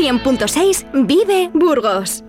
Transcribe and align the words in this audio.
100.6 0.00 0.86
Vive 1.06 1.50
Burgos. 1.52 2.24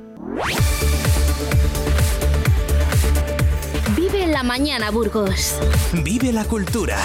Vive 3.95 4.27
la 4.27 4.43
mañana 4.43 4.91
Burgos. 4.91 5.55
Vive 6.03 6.33
la 6.33 6.43
cultura. 6.43 6.97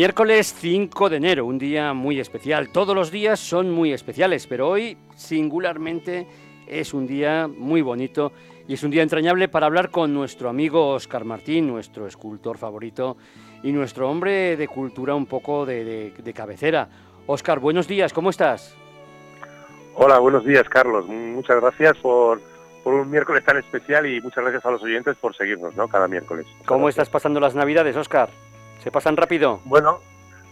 Miércoles 0.00 0.54
5 0.58 1.10
de 1.10 1.16
enero, 1.18 1.44
un 1.44 1.58
día 1.58 1.92
muy 1.92 2.20
especial. 2.20 2.70
Todos 2.70 2.96
los 2.96 3.10
días 3.10 3.38
son 3.38 3.70
muy 3.70 3.92
especiales, 3.92 4.46
pero 4.46 4.66
hoy 4.66 4.96
singularmente 5.14 6.26
es 6.66 6.94
un 6.94 7.06
día 7.06 7.46
muy 7.46 7.82
bonito 7.82 8.32
y 8.66 8.72
es 8.72 8.82
un 8.82 8.90
día 8.90 9.02
entrañable 9.02 9.48
para 9.48 9.66
hablar 9.66 9.90
con 9.90 10.14
nuestro 10.14 10.48
amigo 10.48 10.88
Oscar 10.88 11.26
Martín, 11.26 11.66
nuestro 11.66 12.06
escultor 12.06 12.56
favorito 12.56 13.18
y 13.62 13.72
nuestro 13.72 14.08
hombre 14.08 14.56
de 14.56 14.68
cultura 14.68 15.14
un 15.14 15.26
poco 15.26 15.66
de, 15.66 16.32
cabecera. 16.34 16.88
Oscar, 17.26 17.58
buenos 17.58 17.86
días, 17.86 18.14
¿cómo 18.14 18.30
estás? 18.30 18.74
Hola, 19.96 20.18
buenos 20.18 20.46
días, 20.46 20.66
Carlos. 20.70 21.06
Muchas 21.08 21.60
gracias 21.60 21.98
por, 21.98 22.40
por 22.82 22.94
un 22.94 23.10
miércoles 23.10 23.44
tan 23.44 23.58
especial 23.58 24.06
y 24.06 24.18
muchas 24.22 24.44
gracias 24.44 24.64
a 24.64 24.70
los 24.70 24.82
oyentes 24.82 25.14
por 25.16 25.36
seguirnos, 25.36 25.76
¿no? 25.76 25.88
Cada 25.88 26.08
miércoles. 26.08 26.46
¿Cómo 26.64 26.88
estás 26.88 27.10
pasando 27.10 27.38
las 27.38 27.54
Navidades, 27.54 27.94
Oscar? 27.96 28.30
¿Se 28.82 28.90
pasan 28.90 29.16
rápido? 29.16 29.60
Bueno, 29.64 30.00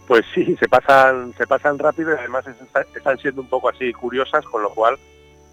pues 0.07 0.25
sí, 0.33 0.55
se 0.59 0.67
pasan, 0.67 1.33
se 1.37 1.45
pasan 1.47 1.77
rápido 1.77 2.11
y 2.11 2.17
además 2.17 2.45
están 2.95 3.17
siendo 3.19 3.41
un 3.41 3.47
poco 3.47 3.69
así 3.69 3.93
curiosas, 3.93 4.45
con 4.45 4.61
lo 4.61 4.69
cual, 4.69 4.97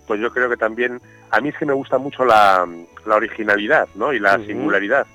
pues 0.07 0.21
yo 0.21 0.31
creo 0.33 0.49
que 0.49 0.57
también, 0.57 1.01
a 1.31 1.41
mí 1.41 1.51
es 1.51 1.57
que 1.59 1.67
me 1.67 1.73
gusta 1.73 1.99
mucho 1.99 2.25
la, 2.25 2.67
originalidad, 3.07 3.89
¿no? 3.95 4.13
Y 4.13 4.19
la 4.19 4.39
singularidad. 4.39 5.07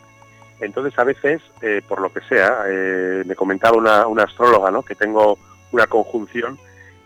Entonces 0.59 0.97
a 0.99 1.03
veces, 1.03 1.41
eh, 1.61 1.81
por 1.87 2.01
lo 2.01 2.13
que 2.13 2.21
sea, 2.21 2.65
eh, 2.67 3.23
me 3.25 3.35
comentaba 3.35 3.77
una, 3.77 4.05
una, 4.05 4.23
astróloga, 4.23 4.69
¿no? 4.69 4.83
Que 4.83 4.93
tengo 4.93 5.39
una 5.71 5.87
conjunción 5.87 6.59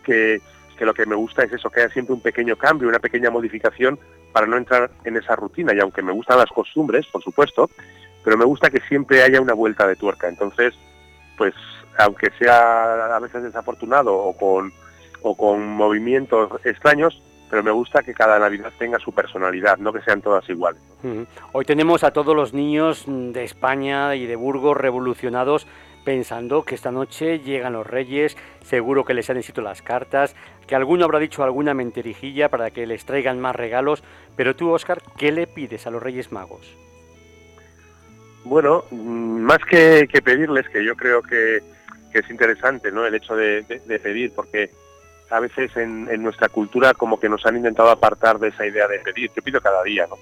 que, 0.04 0.42
que 0.78 0.86
lo 0.86 0.94
que 0.94 1.06
me 1.06 1.16
gusta 1.16 1.44
es 1.44 1.54
eso, 1.54 1.70
que 1.70 1.82
haya 1.82 1.94
siempre 1.94 2.14
un 2.14 2.22
pequeño 2.22 2.58
cambio, 2.58 2.90
una 2.90 3.00
pequeña 3.00 3.30
modificación 3.30 3.98
para 4.32 4.46
no 4.46 4.58
entrar 4.58 4.92
en 5.06 5.16
esa 5.16 5.36
rutina. 5.36 5.74
Y 5.74 5.80
aunque 5.80 6.02
me 6.02 6.12
gustan 6.12 6.38
las 6.38 6.50
costumbres, 6.50 7.06
por 7.08 7.24
supuesto, 7.24 7.70
pero 8.26 8.38
me 8.38 8.44
gusta 8.44 8.72
que 8.72 8.82
siempre 8.90 9.22
haya 9.22 9.40
una 9.40 9.54
vuelta 9.54 9.88
de 9.88 9.96
tuerca. 9.96 10.28
Entonces, 10.28 10.74
pues 11.38 11.54
aunque 11.98 12.32
sea 12.40 13.16
a 13.16 13.20
veces 13.20 13.44
desafortunado 13.44 14.14
o 14.14 14.36
con, 14.36 14.74
o 15.22 15.38
con 15.38 15.66
movimientos 15.66 16.52
extraños, 16.66 17.22
pero 17.50 17.64
me 17.64 17.72
gusta 17.72 18.02
que 18.02 18.16
cada 18.16 18.40
Navidad 18.40 18.74
tenga 18.80 18.98
su 19.00 19.14
personalidad, 19.14 19.78
no 19.78 19.94
que 19.94 20.02
sean 20.02 20.22
todas 20.22 20.50
iguales. 20.50 20.82
Hoy 21.54 21.66
tenemos 21.66 22.04
a 22.04 22.12
todos 22.12 22.36
los 22.36 22.54
niños 22.54 23.06
de 23.08 23.44
España 23.44 24.16
y 24.16 24.26
de 24.26 24.36
Burgos 24.36 24.76
revolucionados 24.76 25.68
pensando 26.04 26.64
que 26.64 26.76
esta 26.76 26.92
noche 26.92 27.40
llegan 27.40 27.74
los 27.74 27.86
reyes, 27.86 28.36
seguro 28.64 29.06
que 29.06 29.14
les 29.14 29.30
han 29.30 29.38
escrito 29.38 29.62
las 29.62 29.82
cartas, 29.82 30.36
que 30.68 30.76
alguno 30.76 31.06
habrá 31.06 31.20
dicho 31.20 31.44
alguna 31.44 31.74
mentirijilla 31.74 32.50
para 32.50 32.72
que 32.72 32.88
les 32.88 33.06
traigan 33.06 33.40
más 33.40 33.56
regalos, 33.56 34.04
pero 34.36 34.56
tú, 34.56 34.72
Oscar, 34.72 35.02
¿qué 35.18 35.32
le 35.32 35.48
pides 35.48 35.86
a 35.88 35.92
los 35.92 36.02
reyes 36.02 36.32
magos? 36.32 36.76
Bueno, 38.46 38.86
mm, 38.92 39.40
más 39.42 39.58
que, 39.66 40.08
pedirles, 40.24 40.70
que 40.70 40.86
yo 40.86 40.96
creo 40.96 41.22
que, 41.22 41.62
es 42.14 42.30
interesante 42.30 42.94
¿no? 42.94 43.06
el 43.06 43.14
hecho 43.14 43.36
de, 43.36 43.64
pedir, 44.02 44.32
porque 44.34 44.72
a 45.30 45.42
veces 45.42 45.76
en, 45.76 46.06
nuestra 46.24 46.48
cultura 46.48 46.94
como 46.94 47.20
que 47.20 47.28
nos 47.28 47.46
han 47.46 47.58
intentado 47.58 47.90
apartar 47.90 48.40
de 48.40 48.50
esa 48.50 48.66
idea 48.66 48.88
de 48.88 49.00
pedir. 49.00 49.32
Yo 49.36 49.42
pido 49.42 49.60
cada 49.60 49.84
día, 49.84 50.08
¿no? 50.08 50.16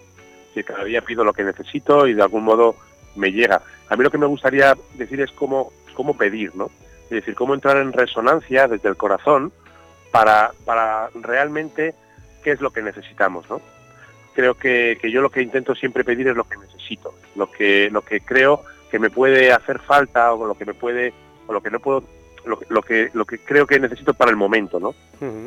Que 0.55 0.63
cada 0.63 0.85
día 0.85 1.02
pido 1.02 1.23
lo 1.23 1.33
que 1.33 1.43
necesito 1.43 2.07
y 2.07 2.15
de 2.15 2.23
algún 2.23 2.43
modo 2.43 2.75
me 3.15 3.31
llega. 3.31 3.61
A 3.89 3.95
mí 3.95 4.03
lo 4.03 4.09
que 4.09 4.17
me 4.17 4.25
gustaría 4.25 4.75
decir 4.95 5.21
es 5.21 5.31
cómo, 5.33 5.71
cómo 5.93 6.17
pedir, 6.17 6.55
¿no? 6.55 6.71
Es 7.03 7.09
decir, 7.11 7.36
cómo 7.36 7.53
entrar 7.53 7.77
en 7.77 7.93
resonancia 7.93 8.67
desde 8.67 8.89
el 8.89 8.98
corazón 8.98 9.52
para, 10.11 10.52
para 10.65 11.09
realmente 11.14 11.93
qué 12.43 12.52
es 12.52 12.61
lo 12.61 12.71
que 12.71 12.81
necesitamos, 12.81 13.48
¿no? 13.49 13.61
Creo 14.33 14.55
que, 14.55 14.98
yo 15.11 15.21
lo 15.21 15.30
que 15.30 15.42
intento 15.42 15.76
siempre 15.76 16.04
pedir 16.04 16.27
es 16.27 16.36
lo 16.36 16.44
que 16.44 16.58
necesito, 16.58 17.14
lo 17.36 17.52
que, 17.52 17.89
lo 17.92 18.02
que 18.02 18.21
creo 18.21 18.64
que 18.92 18.99
me 18.99 19.10
puede 19.10 19.52
hacer 19.52 19.80
falta 19.80 20.33
o 20.33 20.45
lo 20.45 20.55
que 20.55 20.66
me 20.66 20.73
puede, 20.73 21.14
o 21.48 21.54
lo 21.54 21.61
que 21.61 21.71
no 21.71 21.80
puedo, 21.80 22.04
lo, 22.45 22.60
lo 22.70 22.82
que, 22.82 23.10
lo 23.14 23.26
que 23.26 23.39
creo 23.39 23.66
que 23.66 23.80
necesito 23.80 24.14
para 24.14 24.32
el 24.32 24.38
momento, 24.38 24.80
¿no? 24.80 24.93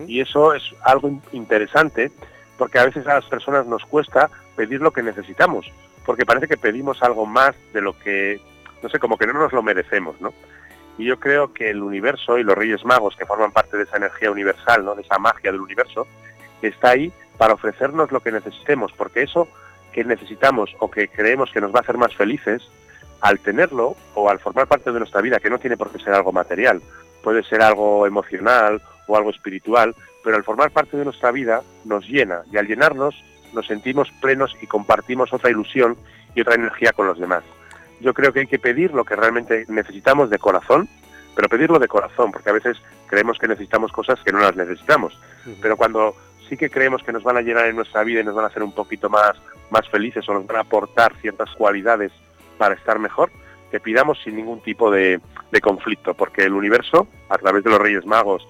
Y 0.06 0.20
eso 0.20 0.54
es 0.54 0.62
algo 0.82 1.20
interesante 1.32 2.10
porque 2.56 2.78
a 2.78 2.86
veces 2.86 3.06
a 3.06 3.14
las 3.14 3.26
personas 3.26 3.66
nos 3.66 3.84
cuesta 3.84 4.30
pedir 4.56 4.80
lo 4.80 4.90
que 4.90 5.02
necesitamos, 5.02 5.70
porque 6.06 6.24
parece 6.24 6.48
que 6.48 6.56
pedimos 6.56 7.02
algo 7.02 7.26
más 7.26 7.54
de 7.74 7.82
lo 7.82 7.98
que, 7.98 8.40
no 8.82 8.88
sé, 8.88 8.98
como 8.98 9.18
que 9.18 9.26
no 9.26 9.34
nos 9.34 9.52
lo 9.52 9.62
merecemos, 9.62 10.18
¿no? 10.20 10.32
Y 10.98 11.04
yo 11.04 11.20
creo 11.20 11.52
que 11.52 11.70
el 11.70 11.82
universo 11.82 12.38
y 12.38 12.42
los 12.42 12.56
Reyes 12.56 12.84
Magos, 12.84 13.16
que 13.16 13.26
forman 13.26 13.52
parte 13.52 13.76
de 13.76 13.82
esa 13.82 13.98
energía 13.98 14.30
universal, 14.30 14.84
¿no? 14.84 14.94
de 14.94 15.02
esa 15.02 15.18
magia 15.18 15.52
del 15.52 15.60
universo, 15.60 16.06
está 16.68 16.90
ahí 16.90 17.12
para 17.38 17.54
ofrecernos 17.54 18.12
lo 18.12 18.20
que 18.20 18.32
necesitemos, 18.32 18.92
porque 18.92 19.22
eso 19.22 19.48
que 19.92 20.04
necesitamos 20.04 20.74
o 20.78 20.90
que 20.90 21.08
creemos 21.08 21.50
que 21.52 21.60
nos 21.60 21.74
va 21.74 21.78
a 21.78 21.82
hacer 21.82 21.96
más 21.96 22.14
felices, 22.14 22.62
al 23.20 23.40
tenerlo 23.40 23.96
o 24.14 24.28
al 24.28 24.38
formar 24.38 24.66
parte 24.66 24.92
de 24.92 24.98
nuestra 24.98 25.20
vida, 25.20 25.40
que 25.40 25.50
no 25.50 25.58
tiene 25.58 25.76
por 25.76 25.90
qué 25.90 25.98
ser 25.98 26.12
algo 26.12 26.32
material, 26.32 26.82
puede 27.22 27.42
ser 27.42 27.62
algo 27.62 28.06
emocional 28.06 28.82
o 29.06 29.16
algo 29.16 29.30
espiritual, 29.30 29.94
pero 30.22 30.36
al 30.36 30.44
formar 30.44 30.70
parte 30.70 30.96
de 30.96 31.04
nuestra 31.04 31.30
vida 31.32 31.62
nos 31.84 32.06
llena 32.06 32.42
y 32.52 32.56
al 32.56 32.66
llenarnos 32.66 33.14
nos 33.52 33.66
sentimos 33.66 34.10
plenos 34.20 34.54
y 34.60 34.66
compartimos 34.66 35.32
otra 35.32 35.50
ilusión 35.50 35.96
y 36.34 36.42
otra 36.42 36.54
energía 36.54 36.92
con 36.92 37.06
los 37.06 37.18
demás. 37.18 37.42
Yo 38.00 38.12
creo 38.12 38.32
que 38.32 38.40
hay 38.40 38.46
que 38.46 38.58
pedir 38.58 38.92
lo 38.92 39.04
que 39.04 39.16
realmente 39.16 39.64
necesitamos 39.68 40.28
de 40.28 40.38
corazón, 40.38 40.88
pero 41.34 41.48
pedirlo 41.48 41.78
de 41.78 41.88
corazón, 41.88 42.32
porque 42.32 42.50
a 42.50 42.52
veces 42.52 42.76
creemos 43.06 43.38
que 43.38 43.48
necesitamos 43.48 43.92
cosas 43.92 44.18
que 44.24 44.32
no 44.32 44.40
las 44.40 44.56
necesitamos. 44.56 45.18
Pero 45.62 45.76
cuando 45.76 46.14
sí 46.48 46.56
que 46.56 46.70
creemos 46.70 47.02
que 47.02 47.12
nos 47.12 47.22
van 47.22 47.36
a 47.36 47.42
llenar 47.42 47.66
en 47.66 47.76
nuestra 47.76 48.04
vida 48.04 48.20
y 48.20 48.24
nos 48.24 48.34
van 48.34 48.44
a 48.44 48.48
hacer 48.48 48.62
un 48.62 48.72
poquito 48.72 49.08
más, 49.08 49.32
más 49.70 49.88
felices 49.88 50.28
o 50.28 50.34
nos 50.34 50.46
van 50.46 50.58
a 50.58 50.60
aportar 50.60 51.14
ciertas 51.20 51.50
cualidades 51.56 52.12
para 52.58 52.74
estar 52.74 52.98
mejor, 52.98 53.30
que 53.70 53.80
pidamos 53.80 54.18
sin 54.22 54.36
ningún 54.36 54.60
tipo 54.60 54.90
de, 54.90 55.20
conflicto, 55.62 56.12
porque 56.14 56.42
el 56.44 56.52
universo, 56.52 57.08
a 57.30 57.38
través 57.38 57.64
de 57.64 57.70
los 57.70 57.78
Reyes 57.78 58.04
Magos 58.04 58.46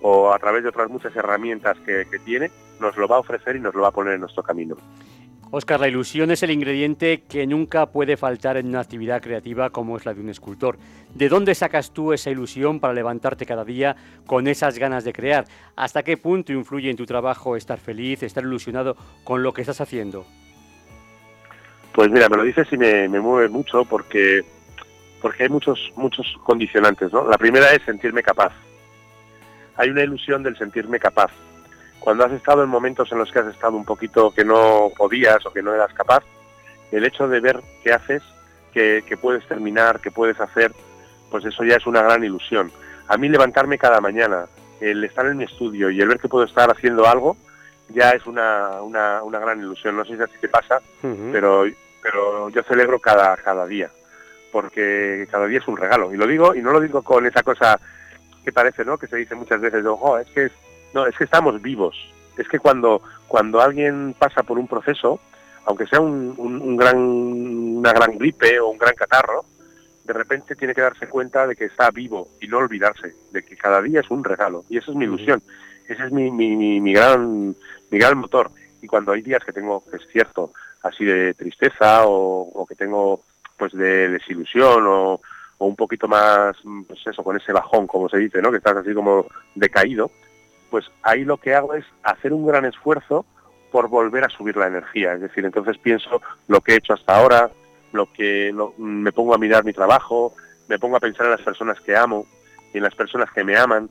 o 0.00 0.32
a 0.32 0.38
través 0.38 0.64
de 0.64 0.70
otras 0.70 0.90
muchas 0.90 1.14
herramientas 1.14 1.78
que 1.86 2.18
tiene, 2.24 2.50
nos 2.80 2.96
lo 2.96 3.08
va 3.08 3.16
a 3.16 3.20
ofrecer 3.20 3.56
y 3.56 3.60
nos 3.60 3.74
lo 3.74 3.82
va 3.82 3.88
a 3.88 3.92
poner 3.92 4.14
en 4.14 4.20
nuestro 4.20 4.42
camino. 4.42 4.76
Oscar, 5.50 5.80
la 5.80 5.88
ilusión 5.88 6.30
es 6.30 6.42
el 6.42 6.50
ingrediente 6.50 7.22
que 7.22 7.46
nunca 7.46 7.86
puede 7.86 8.18
faltar 8.18 8.58
en 8.58 8.68
una 8.68 8.80
actividad 8.80 9.22
creativa 9.22 9.70
como 9.70 9.96
es 9.96 10.04
la 10.04 10.12
de 10.12 10.20
un 10.20 10.28
escultor. 10.28 10.78
¿De 11.14 11.30
dónde 11.30 11.54
sacas 11.54 11.92
tú 11.92 12.12
esa 12.12 12.30
ilusión 12.30 12.80
para 12.80 12.92
levantarte 12.92 13.46
cada 13.46 13.64
día 13.64 13.96
con 14.26 14.46
esas 14.46 14.78
ganas 14.78 15.04
de 15.04 15.14
crear? 15.14 15.46
¿Hasta 15.74 16.02
qué 16.02 16.18
punto 16.18 16.52
influye 16.52 16.90
en 16.90 16.98
tu 16.98 17.06
trabajo 17.06 17.56
estar 17.56 17.78
feliz, 17.78 18.22
estar 18.22 18.44
ilusionado 18.44 18.94
con 19.24 19.42
lo 19.42 19.54
que 19.54 19.62
estás 19.62 19.80
haciendo? 19.80 20.26
Pues 21.94 22.10
mira, 22.10 22.28
me 22.28 22.36
lo 22.36 22.42
dices 22.42 22.68
y 22.70 22.76
me, 22.76 23.08
mueve 23.08 23.48
mucho 23.48 23.86
porque, 23.86 24.42
porque 25.22 25.44
hay 25.44 25.48
muchos, 25.48 25.80
muchos 25.96 26.26
condicionantes. 26.44 27.10
¿no? 27.10 27.26
La 27.26 27.38
primera 27.38 27.72
es 27.72 27.82
sentirme 27.86 28.22
capaz. 28.22 28.52
Hay 29.76 29.88
una 29.88 30.02
ilusión 30.02 30.42
del 30.42 30.58
sentirme 30.58 30.98
capaz 30.98 31.30
cuando 32.00 32.24
has 32.24 32.32
estado 32.32 32.62
en 32.62 32.68
momentos 32.68 33.10
en 33.12 33.18
los 33.18 33.30
que 33.30 33.40
has 33.40 33.46
estado 33.46 33.76
un 33.76 33.84
poquito 33.84 34.30
que 34.30 34.44
no 34.44 34.90
podías 34.96 35.44
o 35.46 35.52
que 35.52 35.62
no 35.62 35.74
eras 35.74 35.92
capaz, 35.92 36.22
el 36.90 37.04
hecho 37.04 37.28
de 37.28 37.40
ver 37.40 37.60
qué 37.82 37.92
haces, 37.92 38.22
que, 38.72 39.18
puedes 39.20 39.46
terminar, 39.48 40.00
que 40.00 40.10
puedes 40.10 40.38
hacer, 40.40 40.72
pues 41.30 41.44
eso 41.44 41.64
ya 41.64 41.76
es 41.76 41.86
una 41.86 42.02
gran 42.02 42.22
ilusión. 42.22 42.70
A 43.08 43.16
mí 43.16 43.28
levantarme 43.28 43.76
cada 43.76 44.00
mañana, 44.00 44.46
el 44.80 45.02
estar 45.02 45.26
en 45.26 45.36
mi 45.36 45.44
estudio 45.44 45.90
y 45.90 46.00
el 46.00 46.08
ver 46.08 46.20
que 46.20 46.28
puedo 46.28 46.44
estar 46.44 46.70
haciendo 46.70 47.06
algo, 47.06 47.36
ya 47.88 48.10
es 48.10 48.24
una, 48.26 48.80
una, 48.82 49.22
una 49.22 49.38
gran 49.40 49.58
ilusión. 49.58 49.96
No 49.96 50.04
sé 50.04 50.16
si 50.16 50.22
así 50.22 50.34
te 50.40 50.48
pasa, 50.48 50.80
pero, 51.32 51.64
pero 52.00 52.48
yo 52.50 52.62
celebro 52.62 53.00
cada, 53.00 53.36
cada 53.38 53.66
día, 53.66 53.90
porque 54.52 55.26
cada 55.30 55.46
día 55.46 55.58
es 55.58 55.66
un 55.66 55.76
regalo. 55.76 56.14
Y 56.14 56.16
lo 56.16 56.26
digo, 56.26 56.54
y 56.54 56.62
no 56.62 56.70
lo 56.70 56.80
digo 56.80 57.02
con 57.02 57.26
esa 57.26 57.42
cosa 57.42 57.80
que 58.44 58.52
parece, 58.52 58.84
¿no? 58.84 58.96
Que 58.96 59.08
se 59.08 59.16
dice 59.16 59.34
muchas 59.34 59.60
veces, 59.60 59.84
ojo, 59.84 60.18
es 60.18 60.28
que 60.28 60.44
es 60.44 60.52
no, 60.94 61.06
es 61.06 61.16
que 61.16 61.24
estamos 61.24 61.60
vivos. 61.60 61.96
Es 62.36 62.48
que 62.48 62.58
cuando, 62.58 63.02
cuando 63.26 63.60
alguien 63.60 64.14
pasa 64.18 64.42
por 64.42 64.58
un 64.58 64.68
proceso, 64.68 65.20
aunque 65.66 65.86
sea 65.86 66.00
un, 66.00 66.76
gran, 66.76 66.96
una 66.96 67.92
gran 67.92 68.16
gripe 68.16 68.58
o 68.60 68.68
un 68.68 68.78
gran 68.78 68.94
catarro, 68.94 69.44
de 70.04 70.12
repente 70.14 70.56
tiene 70.56 70.74
que 70.74 70.80
darse 70.80 71.08
cuenta 71.08 71.46
de 71.46 71.54
que 71.54 71.66
está 71.66 71.90
vivo 71.90 72.28
y 72.40 72.48
no 72.48 72.58
olvidarse 72.58 73.14
de 73.30 73.42
que 73.42 73.56
cada 73.56 73.82
día 73.82 74.00
es 74.00 74.10
un 74.10 74.24
regalo. 74.24 74.64
Y 74.70 74.78
esa 74.78 74.90
es 74.90 74.96
mi 74.96 75.04
ilusión. 75.04 75.42
Ese 75.86 76.04
es 76.04 76.12
mi, 76.12 76.30
mi, 76.30 76.80
mi, 76.80 76.92
gran, 76.92 77.54
mi 77.90 77.98
gran 77.98 78.16
motor. 78.16 78.50
Y 78.80 78.86
cuando 78.86 79.12
hay 79.12 79.20
días 79.20 79.44
que 79.44 79.52
tengo, 79.52 79.84
que 79.90 79.96
es 79.96 80.06
cierto, 80.10 80.52
así 80.82 81.04
de 81.04 81.34
tristeza 81.34 82.06
o, 82.06 82.64
que 82.66 82.74
tengo 82.74 83.22
pues 83.58 83.72
de 83.72 84.08
desilusión 84.08 84.86
o, 84.86 85.20
o, 85.58 85.66
un 85.66 85.76
poquito 85.76 86.08
más, 86.08 86.56
pues 86.86 87.06
eso, 87.06 87.22
con 87.22 87.36
ese 87.36 87.52
bajón, 87.52 87.86
como 87.86 88.08
se 88.08 88.18
dice, 88.18 88.40
¿no? 88.40 88.50
Que 88.50 88.58
estás 88.58 88.76
así 88.76 88.94
como 88.94 89.26
decaído, 89.54 90.10
pues 90.70 90.90
ahí 91.02 91.24
lo 91.24 91.38
que 91.38 91.54
hago 91.54 91.74
es 91.74 91.84
hacer 92.02 92.32
un 92.32 92.46
gran 92.46 92.64
esfuerzo 92.64 93.24
por 93.70 93.88
volver 93.88 94.24
a 94.24 94.28
subir 94.28 94.56
la 94.56 94.66
energía. 94.66 95.14
Es 95.14 95.20
decir, 95.20 95.44
entonces 95.44 95.78
pienso 95.78 96.22
lo 96.46 96.60
que 96.60 96.72
he 96.72 96.76
hecho 96.76 96.94
hasta 96.94 97.16
ahora, 97.16 97.50
lo 97.92 98.10
que 98.12 98.54
me 98.78 99.12
pongo 99.12 99.34
a 99.34 99.38
mirar 99.38 99.64
mi 99.64 99.72
trabajo, 99.72 100.34
me 100.68 100.78
pongo 100.78 100.96
a 100.96 101.00
pensar 101.00 101.26
en 101.26 101.32
las 101.32 101.42
personas 101.42 101.80
que 101.80 101.96
amo 101.96 102.26
y 102.72 102.78
en 102.78 102.82
las 102.82 102.94
personas 102.94 103.30
que 103.30 103.44
me 103.44 103.56
aman 103.56 103.88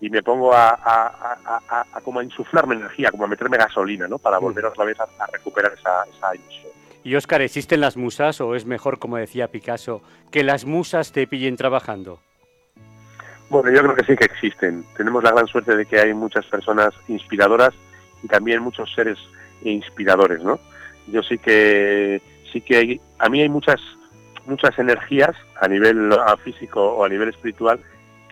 y 0.00 0.08
me 0.08 0.22
pongo 0.22 0.54
a, 0.54 0.78
a, 0.82 2.00
como 2.02 2.20
a 2.20 2.24
insuflarme 2.24 2.74
energía, 2.74 3.10
como 3.10 3.24
a 3.24 3.26
meterme 3.26 3.58
gasolina, 3.58 4.08
¿no? 4.08 4.18
Para 4.18 4.38
mm. 4.38 4.42
volver 4.42 4.64
otra 4.64 4.84
vez 4.84 4.98
a, 4.98 5.26
recuperar 5.26 5.74
esa, 5.74 6.04
esa 6.04 6.34
ilusión. 6.34 6.72
Y 7.02 7.14
Óscar, 7.16 7.42
¿existen 7.42 7.80
las 7.80 7.96
musas 7.96 8.40
o 8.40 8.54
es 8.54 8.64
mejor, 8.64 8.98
como 8.98 9.16
decía 9.16 9.48
Picasso, 9.48 10.02
que 10.30 10.42
las 10.42 10.64
musas 10.64 11.12
te 11.12 11.26
pillen 11.26 11.56
trabajando? 11.56 12.20
Bueno, 13.50 13.70
yo 13.72 13.82
creo 13.82 13.96
que 13.96 14.04
sí 14.04 14.16
que 14.16 14.24
existen. 14.24 14.84
Tenemos 14.96 15.24
la 15.24 15.32
gran 15.32 15.46
suerte 15.48 15.76
de 15.76 15.84
que 15.84 15.98
hay 15.98 16.14
muchas 16.14 16.46
personas 16.46 16.94
inspiradoras 17.08 17.74
y 18.22 18.28
también 18.28 18.62
muchos 18.62 18.92
seres 18.94 19.18
inspiradores, 19.62 20.42
¿no? 20.42 20.60
Yo 21.08 21.22
sí 21.24 21.36
que 21.36 22.22
sí 22.52 22.60
que 22.60 22.76
hay, 22.76 23.00
a 23.18 23.28
mí 23.28 23.42
hay 23.42 23.48
muchas 23.48 23.80
muchas 24.46 24.78
energías 24.78 25.36
a 25.60 25.66
nivel 25.68 26.12
físico 26.44 26.80
o 26.80 27.04
a 27.04 27.08
nivel 27.08 27.28
espiritual, 27.28 27.80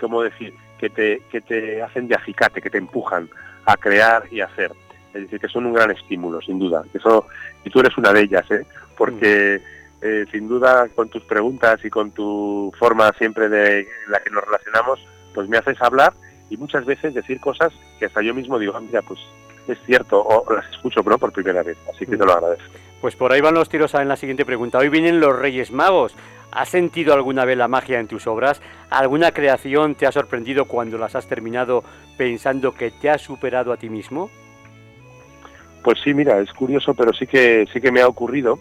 como 0.01 0.23
decir, 0.23 0.55
que 0.79 0.89
te, 0.89 1.21
que 1.31 1.41
te 1.41 1.83
hacen 1.83 2.09
de 2.09 2.15
acicate, 2.15 2.63
que 2.63 2.71
te 2.71 2.79
empujan 2.79 3.29
a 3.67 3.77
crear 3.77 4.25
y 4.31 4.41
hacer. 4.41 4.73
Es 5.15 5.23
decir, 5.23 5.41
que 5.41 5.49
son 5.49 5.67
un 5.67 5.75
gran 5.75 5.91
estímulo, 5.91 6.41
sin 6.41 6.59
duda. 6.59 6.85
Eso, 6.95 7.27
y 7.65 7.71
tú 7.71 7.81
eres 7.81 7.97
una 7.99 8.13
de 8.13 8.23
ellas, 8.23 8.49
¿eh? 8.51 8.65
porque 8.97 9.61
eh, 10.01 10.25
sin 10.31 10.49
duda 10.49 10.89
con 10.95 11.09
tus 11.09 11.25
preguntas 11.25 11.85
y 11.85 11.91
con 11.91 12.11
tu 12.13 12.73
forma 12.79 13.13
siempre 13.19 13.49
de 13.49 13.89
la 14.09 14.21
que 14.21 14.31
nos 14.31 14.45
relacionamos, 14.45 15.07
pues 15.35 15.49
me 15.49 15.59
haces 15.59 15.81
hablar 15.81 16.13
y 16.51 16.57
muchas 16.57 16.85
veces 16.85 17.15
decir 17.15 17.41
cosas 17.41 17.73
que 17.99 18.07
hasta 18.07 18.23
yo 18.23 18.35
mismo 18.35 18.59
digo, 18.59 18.75
ah, 18.77 18.81
mira, 18.81 19.03
pues 19.03 19.21
es 19.67 19.79
cierto, 19.85 20.23
o 20.23 20.53
las 20.53 20.69
escucho 20.71 21.03
pero 21.03 21.19
por 21.19 21.33
primera 21.33 21.63
vez, 21.63 21.77
así 21.93 22.07
que 22.07 22.17
te 22.17 22.25
lo 22.25 22.33
agradezco. 22.33 22.73
Pues 23.01 23.15
por 23.17 23.33
ahí 23.33 23.41
van 23.41 23.55
los 23.55 23.69
tiros 23.69 23.95
en 23.95 24.09
la 24.09 24.17
siguiente 24.17 24.45
pregunta. 24.45 24.79
Hoy 24.79 24.89
vienen 24.89 25.21
los 25.21 25.39
Reyes 25.39 25.71
Magos. 25.71 26.15
¿Has 26.51 26.71
sentido 26.71 27.13
alguna 27.13 27.45
vez 27.45 27.59
la 27.59 27.69
magia 27.69 28.01
en 28.01 28.09
tus 28.09 28.27
obras? 28.27 28.61
¿Alguna 28.91 29.33
creación 29.33 29.95
te 29.95 30.07
ha 30.07 30.13
sorprendido 30.13 30.65
cuando 30.65 30.97
las 30.99 31.15
has 31.15 31.29
terminado 31.29 31.85
pensando 32.17 32.73
que 32.73 32.91
te 32.91 33.11
has 33.11 33.21
superado 33.21 33.73
a 33.73 33.77
ti 33.77 33.91
mismo? 33.91 34.31
Pues 35.85 36.01
sí, 36.03 36.15
mira, 36.15 36.41
es 36.41 36.53
curioso, 36.53 36.95
pero 36.95 37.13
sí 37.13 37.27
que 37.27 37.67
sí 37.73 37.81
que 37.81 37.93
me 37.93 38.01
ha 38.01 38.09
ocurrido 38.09 38.59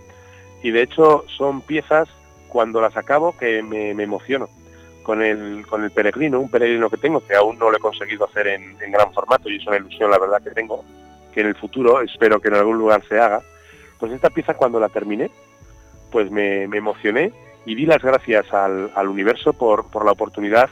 y 0.64 0.72
de 0.72 0.82
hecho 0.82 1.26
son 1.38 1.62
piezas 1.62 2.10
cuando 2.48 2.82
las 2.82 2.98
acabo 2.98 3.38
que 3.38 3.62
me, 3.62 3.92
emociono. 3.92 4.50
Con 5.04 5.22
el, 5.22 5.66
con 5.66 5.86
el 5.86 5.92
peregrino, 5.92 6.38
un 6.38 6.50
peregrino 6.50 6.90
que 6.90 6.98
tengo, 6.98 7.26
que 7.26 7.34
aún 7.34 7.58
no 7.58 7.70
lo 7.70 7.78
he 7.78 7.80
conseguido 7.80 8.26
hacer 8.26 8.48
en, 8.48 8.78
gran 8.92 9.14
formato 9.14 9.50
y 9.50 9.56
es 9.56 9.66
una 9.66 9.78
ilusión 9.78 10.12
la 10.12 10.20
verdad 10.20 10.42
que 10.42 10.52
tengo, 10.52 10.84
que 11.34 11.40
en 11.40 11.48
el 11.48 11.56
futuro 11.56 12.02
espero 12.02 12.42
que 12.42 12.50
en 12.50 12.56
algún 12.56 12.78
lugar 12.78 13.02
se 13.08 13.18
haga, 13.18 13.42
pues 14.00 14.12
esta 14.12 14.30
pieza 14.30 14.56
cuando 14.56 14.82
la 14.82 14.90
terminé, 14.90 15.32
pues 16.12 16.30
me, 16.30 16.64
emocioné 16.64 17.32
y 17.66 17.76
di 17.76 17.86
las 17.86 18.02
gracias 18.02 18.54
al, 18.54 19.08
universo 19.08 19.54
por, 19.54 19.90
por, 19.90 20.04
la 20.04 20.12
oportunidad 20.12 20.70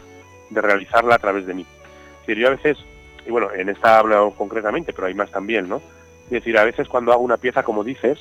de 0.50 0.62
realizarla 0.62 1.16
a 1.16 1.20
través 1.20 1.46
de 1.46 1.54
mí. 1.54 1.62
Es 1.62 2.28
decir, 2.28 2.38
yo 2.44 2.48
a 2.48 2.52
veces, 2.52 2.78
y 3.26 3.32
bueno, 3.32 3.54
en 3.54 3.70
esta 3.70 4.00
hablo 4.00 4.34
concretamente, 4.38 4.92
pero 4.92 5.08
hay 5.08 5.14
más 5.14 5.32
también, 5.32 5.70
¿no? 5.70 5.82
Es 6.26 6.32
decir, 6.32 6.58
a 6.58 6.66
veces 6.66 6.90
cuando 6.90 7.14
hago 7.14 7.22
una 7.22 7.38
pieza, 7.38 7.64
como 7.64 7.86
dices, 7.86 8.20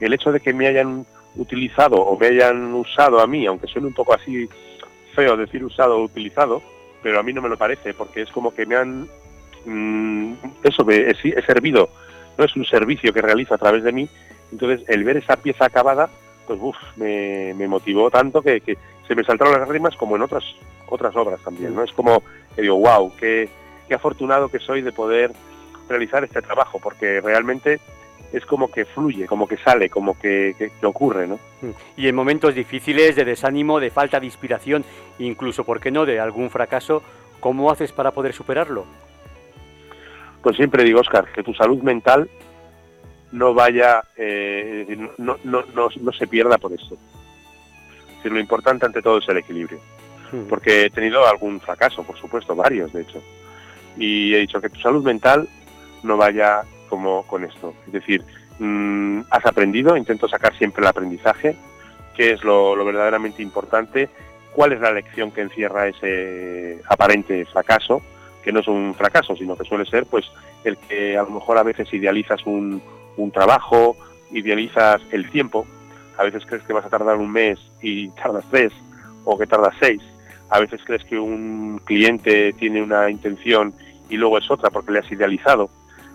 el 0.00 0.12
hecho 0.12 0.32
de 0.32 0.40
que 0.40 0.52
me 0.52 0.66
hayan 0.66 1.06
utilizado 1.36 1.96
o 1.96 2.18
me 2.18 2.28
hayan 2.28 2.74
usado 2.74 3.20
a 3.20 3.26
mí, 3.26 3.46
aunque 3.46 3.66
suene 3.66 3.88
un 3.88 3.94
poco 3.94 4.14
así 4.14 4.48
feo 5.14 5.36
decir 5.36 5.64
usado 5.64 5.96
o 5.98 6.04
utilizado, 6.04 6.62
pero 7.02 7.18
a 7.18 7.22
mí 7.22 7.32
no 7.32 7.42
me 7.42 7.48
lo 7.48 7.56
parece, 7.56 7.94
porque 7.94 8.22
es 8.22 8.30
como 8.30 8.54
que 8.54 8.66
me 8.66 8.76
han... 8.76 9.08
Mm, 9.64 10.34
eso, 10.62 10.88
he, 10.90 11.10
he 11.10 11.42
servido, 11.42 11.88
no 12.36 12.44
es 12.44 12.54
un 12.56 12.64
servicio 12.64 13.12
que 13.12 13.22
realizo 13.22 13.54
a 13.54 13.58
través 13.58 13.82
de 13.84 13.92
mí, 13.92 14.08
entonces, 14.54 14.88
el 14.88 15.02
ver 15.02 15.16
esa 15.16 15.36
pieza 15.36 15.66
acabada, 15.66 16.08
pues 16.46 16.58
uf, 16.62 16.76
me, 16.96 17.54
motivó 17.66 18.08
tanto 18.10 18.40
que, 18.40 18.78
se 19.06 19.14
me 19.14 19.24
saltaron 19.24 19.52
las 19.52 19.62
lágrimas 19.62 19.96
como 19.96 20.16
en 20.16 20.22
otras 20.22 20.44
otras 20.88 21.14
obras 21.16 21.40
también, 21.42 21.74
¿no? 21.74 21.82
Es 21.82 21.92
como 21.92 22.22
que 22.54 22.62
digo, 22.62 22.76
wow, 22.76 23.12
qué 23.18 23.48
afortunado 23.92 24.48
que 24.48 24.60
soy 24.60 24.80
de 24.80 24.92
poder 24.92 25.32
realizar 25.88 26.22
este 26.22 26.40
trabajo, 26.40 26.78
porque 26.78 27.20
realmente 27.20 27.80
es 28.34 28.44
como 28.46 28.68
que 28.68 28.84
fluye, 28.84 29.26
como 29.26 29.46
que 29.46 29.56
sale, 29.56 29.88
como 29.88 30.18
que, 30.18 30.56
que, 30.58 30.86
ocurre, 30.86 31.28
¿no? 31.28 31.36
Mm. 31.62 31.70
Y 31.96 32.08
en 32.08 32.14
momentos 32.16 32.54
difíciles, 32.54 33.14
de 33.14 33.24
desánimo, 33.24 33.78
de 33.78 33.90
falta 33.90 34.18
de 34.18 34.26
inspiración, 34.26 34.84
incluso, 35.20 35.64
¿por 35.64 35.80
qué 35.80 35.92
no?, 35.92 36.04
de 36.04 36.18
algún 36.18 36.50
fracaso, 36.50 37.02
¿cómo 37.38 37.70
haces 37.70 37.92
para 37.92 38.10
poder 38.10 38.32
superarlo? 38.32 38.86
Pues 40.42 40.56
siempre 40.56 40.82
digo, 40.82 41.00
Oscar, 41.00 41.30
que 41.32 41.44
tu 41.44 41.54
salud 41.54 41.80
mental 41.82 42.28
no 43.30 43.54
vaya, 43.54 44.02
eh, 44.16 45.08
no, 45.18 45.36
no, 45.44 45.64
no, 45.72 46.12
se 46.12 46.26
pierda 46.26 46.58
por 46.58 46.72
eso. 46.72 46.98
Es 48.24 48.32
lo 48.32 48.40
importante 48.40 48.84
ante 48.84 49.00
todo 49.00 49.18
es 49.18 49.28
el 49.28 49.38
equilibrio. 49.38 49.78
Hmm. 50.32 50.46
Porque 50.48 50.86
he 50.86 50.90
tenido 50.90 51.26
algún 51.26 51.60
fracaso, 51.60 52.02
por 52.02 52.18
supuesto, 52.18 52.56
varios 52.56 52.92
de 52.92 53.02
hecho. 53.02 53.22
Y 53.96 54.34
he 54.34 54.38
dicho 54.38 54.60
que 54.60 54.70
tu 54.70 54.80
salud 54.80 55.04
mental 55.04 55.48
no 56.02 56.16
vaya 56.16 56.64
con 57.26 57.44
esto. 57.44 57.74
Es 57.86 57.92
decir, 57.92 58.24
mm, 58.58 59.20
has 59.30 59.44
aprendido, 59.46 59.96
intento 59.96 60.28
sacar 60.28 60.56
siempre 60.56 60.82
el 60.82 60.88
aprendizaje, 60.88 61.56
que 62.14 62.32
es 62.32 62.44
lo, 62.44 62.76
lo 62.76 62.84
verdaderamente 62.84 63.42
importante, 63.42 64.08
cuál 64.52 64.72
es 64.72 64.80
la 64.80 64.92
lección 64.92 65.30
que 65.30 65.42
encierra 65.42 65.88
ese 65.88 66.80
aparente 66.88 67.44
fracaso, 67.46 68.02
que 68.42 68.52
no 68.52 68.60
es 68.60 68.68
un 68.68 68.94
fracaso, 68.94 69.34
sino 69.36 69.56
que 69.56 69.64
suele 69.64 69.84
ser 69.86 70.06
pues 70.06 70.26
el 70.64 70.76
que 70.76 71.16
a 71.16 71.22
lo 71.22 71.30
mejor 71.30 71.58
a 71.58 71.62
veces 71.62 71.92
idealizas 71.92 72.46
un, 72.46 72.80
un 73.16 73.30
trabajo, 73.30 73.96
idealizas 74.30 75.00
el 75.10 75.30
tiempo, 75.30 75.66
a 76.16 76.24
veces 76.24 76.44
crees 76.46 76.62
que 76.64 76.72
vas 76.72 76.84
a 76.84 76.90
tardar 76.90 77.16
un 77.16 77.32
mes 77.32 77.58
y 77.82 78.08
tardas 78.10 78.44
tres, 78.50 78.72
o 79.24 79.36
que 79.38 79.46
tardas 79.46 79.74
seis, 79.80 80.02
a 80.50 80.60
veces 80.60 80.80
crees 80.84 81.04
que 81.04 81.18
un 81.18 81.80
cliente 81.84 82.52
tiene 82.52 82.82
una 82.82 83.10
intención 83.10 83.74
y 84.08 84.16
luego 84.16 84.38
es 84.38 84.50
otra 84.50 84.70
porque 84.70 84.92
le 84.92 85.00
has 85.00 85.10
idealizado. 85.10 85.70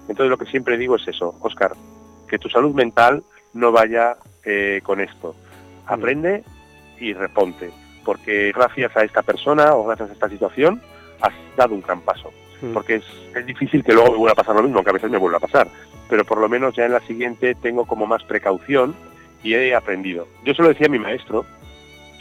Entonces 0.09 0.29
lo 0.29 0.37
que 0.37 0.45
siempre 0.45 0.77
digo 0.77 0.95
es 0.95 1.07
eso, 1.07 1.35
Oscar, 1.39 1.73
que 2.27 2.39
tu 2.39 2.49
salud 2.49 2.73
mental 2.73 3.23
no 3.53 3.71
vaya 3.71 4.17
eh, 4.43 4.81
con 4.83 4.99
esto. 4.99 5.35
Mm. 5.85 5.93
Aprende 5.93 6.43
y 6.99 7.13
reponte, 7.13 7.71
porque 8.03 8.51
gracias 8.53 8.95
a 8.97 9.03
esta 9.03 9.21
persona 9.21 9.73
o 9.75 9.85
gracias 9.85 10.09
a 10.09 10.13
esta 10.13 10.29
situación 10.29 10.81
has 11.21 11.33
dado 11.55 11.75
un 11.75 11.81
gran 11.81 12.01
paso. 12.01 12.31
Mm. 12.61 12.73
Porque 12.73 12.95
es, 12.95 13.05
es 13.35 13.45
difícil 13.45 13.83
que 13.83 13.93
luego 13.93 14.11
me 14.11 14.17
vuelva 14.17 14.33
a 14.33 14.43
pasar 14.43 14.55
lo 14.55 14.63
mismo, 14.63 14.83
que 14.83 14.89
a 14.89 14.93
veces 14.93 15.09
me 15.09 15.17
vuelva 15.17 15.37
a 15.37 15.41
pasar 15.41 15.67
pero 16.09 16.25
por 16.25 16.39
lo 16.39 16.49
menos 16.49 16.75
ya 16.75 16.85
en 16.85 16.93
la 16.93 16.99
siguiente 17.01 17.55
tengo 17.55 17.85
como 17.85 18.07
más 18.07 18.23
precaución 18.23 18.95
y 19.43 19.53
he 19.53 19.75
aprendido. 19.75 20.27
Yo 20.43 20.53
se 20.53 20.63
lo 20.63 20.69
decía 20.69 20.87
a 20.87 20.89
mi 20.89 20.99
maestro 20.99 21.45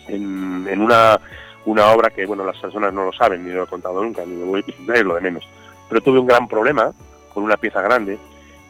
en, 0.06 0.80
una, 0.80 1.18
una, 1.64 1.86
obra 1.86 2.10
que, 2.10 2.26
bueno, 2.26 2.44
las 2.44 2.58
personas 2.58 2.92
no 2.92 3.04
lo 3.04 3.12
saben, 3.12 3.44
ni 3.44 3.52
lo 3.52 3.64
he 3.64 3.66
contado 3.66 4.02
nunca, 4.02 4.24
ni 4.24 4.36
me 4.36 4.44
voy 4.44 4.64
a 4.88 5.02
lo 5.02 5.14
de 5.14 5.20
menos, 5.20 5.48
pero 5.88 6.00
tuve 6.02 6.18
un 6.18 6.26
gran 6.26 6.46
problema 6.46 6.92
con 7.32 7.42
una 7.42 7.56
pieza 7.56 7.82
grande 7.82 8.18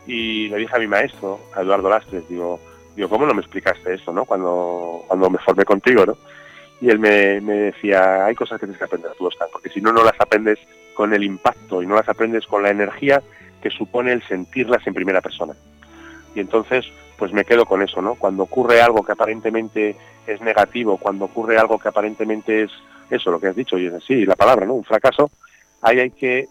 y 0.07 0.49
le 0.49 0.57
dije 0.57 0.75
a 0.75 0.79
mi 0.79 0.87
maestro, 0.87 1.39
a 1.55 1.61
Eduardo 1.61 1.91
Lastres, 1.91 2.29
digo, 2.29 2.59
digo 2.97 3.09
¿cómo 3.09 3.27
no 3.27 3.35
me 3.35 3.43
explicaste 3.43 3.95
esto, 3.95 4.13
no? 4.13 4.25
Cuando, 4.25 5.05
cuando 5.07 5.31
me 5.31 5.39
formé 5.39 5.65
contigo, 5.65 6.07
¿no? 6.07 6.17
Y 6.81 6.89
él 6.89 6.99
me, 6.99 7.41
me 7.41 7.55
decía, 7.55 8.25
hay 8.25 8.35
cosas 8.35 8.59
que 8.59 8.67
tienes 8.67 8.79
que 8.79 8.85
aprender 8.85 9.13
tú, 9.19 9.27
Oscar, 9.27 9.49
porque 9.53 9.69
si 9.69 9.81
no, 9.81 9.93
no 9.93 10.05
las 10.05 10.19
aprendes 10.21 10.59
con 10.95 11.13
el 11.13 11.25
impacto 11.25 11.83
y 11.83 11.87
no 11.87 11.95
las 11.95 12.09
aprendes 12.09 12.47
con 12.47 12.63
la 12.63 12.71
energía 12.71 13.23
que 13.61 13.71
supone 13.71 14.13
el 14.13 14.23
sentirlas 14.23 14.87
en 14.87 14.95
primera 14.95 15.21
persona. 15.21 15.55
Y 16.35 16.41
entonces, 16.41 16.87
pues 17.19 17.33
me 17.33 17.45
quedo 17.45 17.67
con 17.67 17.83
eso, 17.83 18.01
¿no? 18.01 18.15
Cuando 18.15 18.45
ocurre 18.45 18.81
algo 18.81 19.05
que 19.05 19.13
aparentemente 19.13 19.97
es 20.27 20.41
negativo, 20.41 20.97
cuando 20.97 21.27
ocurre 21.27 21.59
algo 21.59 21.79
que 21.79 21.89
aparentemente 21.89 22.63
es 22.63 22.71
eso, 23.11 23.31
lo 23.31 23.41
que 23.41 23.49
has 23.49 23.57
dicho, 23.57 23.79
y 23.79 23.87
es 23.87 23.95
así, 23.95 24.25
la 24.25 24.37
palabra, 24.37 24.67
¿no? 24.67 24.75
Un 24.75 24.85
fracaso, 24.85 25.31
ahí 25.83 25.99
hay 26.01 26.11
que 26.11 26.49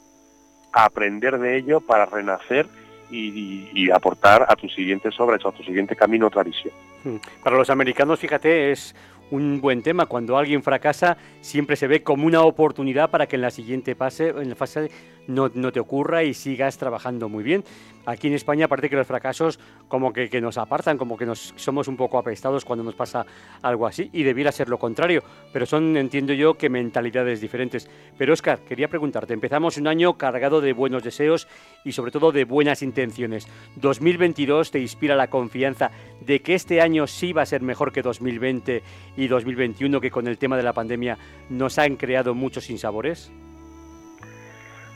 aprender 0.71 1.37
de 1.39 1.57
ello 1.57 1.81
para 1.81 2.05
renacer 2.05 2.67
y, 3.09 3.89
aportar 3.91 4.45
a 4.49 4.55
tus 4.55 4.73
siguientes 4.73 5.17
obras 5.19 5.45
a 5.45 5.51
tu 5.51 5.63
siguiente 5.63 5.95
camino 5.95 6.27
otra 6.27 6.43
visión. 6.43 6.73
Hmm. 7.03 7.17
Para 7.43 7.57
los 7.57 7.69
americanos, 7.69 8.19
fíjate, 8.19 8.71
es 8.71 8.95
un 9.31 9.61
buen 9.61 9.81
tema. 9.81 10.05
Cuando 10.05 10.37
alguien 10.37 10.63
fracasa, 10.63 11.17
siempre 11.41 11.75
se 11.75 11.87
ve 11.87 12.03
como 12.03 12.25
una 12.25 12.41
oportunidad 12.41 13.09
para 13.09 13.27
que 13.27 13.35
en 13.35 13.41
la 13.41 13.51
siguiente 13.51 13.95
fase, 13.95 14.29
en 14.29 14.49
la 14.49 14.55
fase 14.55 14.89
no, 15.27 15.51
no 15.53 15.71
te 15.71 15.79
ocurra 15.79 16.23
y 16.23 16.33
sigas 16.33 16.77
trabajando 16.77 17.29
muy 17.29 17.43
bien. 17.43 17.63
Aquí 18.07 18.27
en 18.27 18.35
España 18.35 18.69
parece 18.69 18.89
que 18.89 18.95
los 18.95 19.05
fracasos 19.05 19.59
como 19.89 20.13
que, 20.13 20.29
nos 20.39 20.57
apartan, 20.57 20.97
como 20.97 21.17
que 21.17 21.25
nos 21.25 21.53
somos 21.57 21.89
un 21.89 21.97
poco 21.97 22.17
apestados 22.17 22.63
cuando 22.63 22.81
nos 22.81 22.95
pasa 22.95 23.25
algo 23.61 23.85
así 23.85 24.09
y 24.13 24.23
debiera 24.23 24.53
ser 24.53 24.69
lo 24.69 24.79
contrario, 24.79 25.23
pero 25.51 25.65
son, 25.65 25.97
entiendo 25.97 26.31
yo, 26.31 26.53
que 26.53 26.69
mentalidades 26.69 27.41
diferentes. 27.41 27.89
Pero 28.17 28.31
Oscar, 28.31 28.59
quería 28.59 28.87
preguntarte, 28.87 29.33
empezamos 29.33 29.75
un 29.75 29.87
año 29.87 30.17
cargado 30.17 30.61
de 30.61 30.71
buenos 30.71 31.03
deseos 31.03 31.49
y 31.83 31.91
sobre 31.91 32.11
todo 32.11 32.31
de 32.31 32.45
buenas 32.45 32.81
intenciones. 32.81 33.45
2022 33.75 34.71
te 34.71 34.79
inspira 34.79 35.17
la 35.17 35.29
confianza 35.29 35.91
de 36.25 36.41
que 36.41 36.55
este 36.55 36.79
año 36.79 37.07
sí 37.07 37.33
va 37.33 37.41
a 37.41 37.45
ser 37.45 37.61
mejor 37.61 37.91
que 37.91 38.03
2020 38.03 38.83
y 39.17 39.27
2021 39.27 39.99
que 39.99 40.11
con 40.11 40.27
el 40.27 40.37
tema 40.37 40.55
de 40.55 40.63
la 40.63 40.71
pandemia 40.71 41.17
nos 41.49 41.77
han 41.79 41.97
creado 41.97 42.33
muchos 42.33 42.65
sinsabores. 42.65 43.31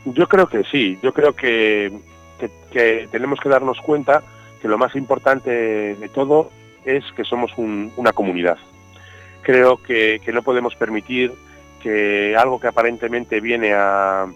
Yo 0.06 0.28
creo 0.28 0.48
que 0.48 0.64
sí, 0.64 0.98
yo 1.04 1.14
creo 1.14 1.36
que, 1.36 1.92
tenemos 3.12 3.40
que 3.40 3.50
darnos 3.50 3.80
cuenta 3.82 4.24
que 4.62 4.68
lo 4.68 4.78
más 4.78 4.96
importante 4.96 5.52
de 5.96 6.10
todo 6.10 6.52
es 6.86 7.04
que 7.16 7.24
somos 7.24 7.52
una 7.58 8.14
comunidad. 8.14 8.58
Creo 9.42 9.82
que, 9.82 10.22
no 10.34 10.44
podemos 10.44 10.76
permitir 10.76 11.34
que 11.82 12.36
algo 12.38 12.60
que 12.60 12.68
aparentemente 12.68 13.42
viene 13.42 13.74
a, 13.74 14.28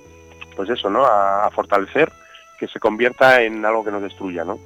pues 0.55 0.69
eso, 0.69 0.89
¿no? 0.89 1.05
A, 1.05 1.49
fortalecer, 1.51 2.11
que 2.59 2.67
se 2.67 2.79
convierta 2.79 3.41
en 3.43 3.63
algo 3.65 3.83
que 3.83 3.91
nos 3.91 4.01
destruya, 4.01 4.43
¿no? 4.43 4.59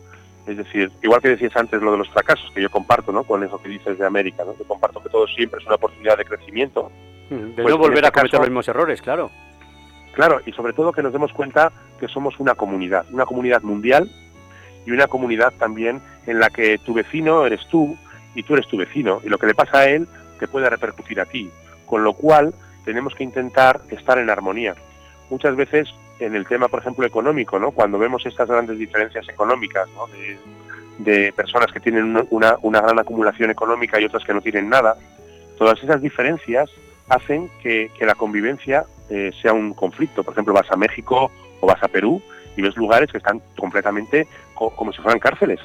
Es 0.49 0.57
decir, 0.57 0.91
igual 1.03 1.21
que 1.21 1.29
decías 1.29 1.55
antes 1.55 1.79
lo 1.79 1.91
de 1.91 1.99
los 1.99 2.09
fracasos, 2.09 2.51
que 2.55 2.61
yo 2.63 2.71
comparto, 2.71 3.11
¿no? 3.11 3.23
Con 3.23 3.43
eso 3.43 3.61
que 3.61 3.69
dices 3.69 3.99
de 3.99 4.05
América, 4.05 4.43
¿no? 4.43 4.57
Yo 4.57 4.65
comparto 4.65 4.99
que 4.99 5.09
todo 5.09 5.27
siempre 5.27 5.59
es 5.59 5.65
una 5.67 5.75
oportunidad 5.75 6.17
de 6.17 6.25
crecimiento. 6.25 6.91
Mm, 7.29 7.55
de 7.55 7.61
pues 7.61 7.75
no 7.75 7.77
volver 7.77 8.03
a 8.03 8.07
este 8.07 8.19
cometer 8.19 8.39
los 8.39 8.49
mismos 8.49 8.67
errores, 8.67 8.99
claro. 8.99 9.29
Claro, 10.13 10.41
y 10.47 10.51
sobre 10.53 10.73
todo 10.73 10.91
que 10.91 11.03
nos 11.03 11.13
demos 11.13 11.31
cuenta 11.33 11.71
que 11.99 12.07
somos 12.07 12.39
una 12.39 12.55
comunidad, 12.55 13.05
una 13.11 13.27
comunidad 13.27 13.61
mundial 13.61 14.09
y 14.87 14.91
una 14.91 15.05
comunidad 15.05 15.53
también 15.59 16.01
en 16.25 16.39
la 16.39 16.49
que 16.49 16.79
tu 16.79 16.95
vecino 16.95 17.45
eres 17.45 17.67
tú 17.67 17.95
y 18.33 18.41
tú 18.41 18.55
eres 18.55 18.67
tu 18.67 18.77
vecino, 18.77 19.21
y 19.23 19.29
lo 19.29 19.37
que 19.37 19.45
le 19.45 19.53
pasa 19.53 19.81
a 19.81 19.89
él 19.89 20.07
te 20.39 20.47
puede 20.47 20.67
repercutir 20.67 21.19
a 21.19 21.25
ti. 21.25 21.51
Con 21.85 22.03
lo 22.03 22.13
cual, 22.13 22.55
tenemos 22.85 23.13
que 23.13 23.23
intentar 23.23 23.81
estar 23.91 24.17
en 24.17 24.31
armonía. 24.31 24.73
Muchas 25.29 25.55
veces 25.55 25.93
en 26.19 26.35
el 26.35 26.45
tema, 26.45 26.67
por 26.67 26.79
ejemplo, 26.79 27.05
económico, 27.05 27.59
¿no? 27.59 27.71
cuando 27.71 27.97
vemos 27.97 28.25
estas 28.25 28.47
grandes 28.47 28.77
diferencias 28.77 29.27
económicas 29.29 29.87
de, 30.99 31.33
personas 31.33 31.71
que 31.71 31.79
tienen 31.79 32.27
una, 32.29 32.57
gran 32.61 32.99
acumulación 32.99 33.49
económica 33.49 33.99
y 33.99 34.05
otras 34.05 34.23
que 34.23 34.33
no 34.33 34.41
tienen 34.41 34.69
nada, 34.69 34.95
todas 35.57 35.81
esas 35.83 36.01
diferencias 36.01 36.69
hacen 37.07 37.49
que, 37.61 37.89
la 38.01 38.15
convivencia 38.15 38.85
eh, 39.09 39.31
sea 39.41 39.53
un 39.53 39.73
conflicto. 39.73 40.23
Por 40.23 40.33
ejemplo, 40.33 40.53
vas 40.53 40.69
a 40.71 40.75
México 40.75 41.31
o 41.61 41.67
vas 41.67 41.81
a 41.81 41.87
Perú 41.87 42.21
y 42.55 42.61
ves 42.61 42.75
lugares 42.75 43.11
que 43.11 43.17
están 43.17 43.41
completamente 43.57 44.27
como 44.53 44.91
si 44.91 45.01
fueran 45.01 45.19
cárceles, 45.19 45.59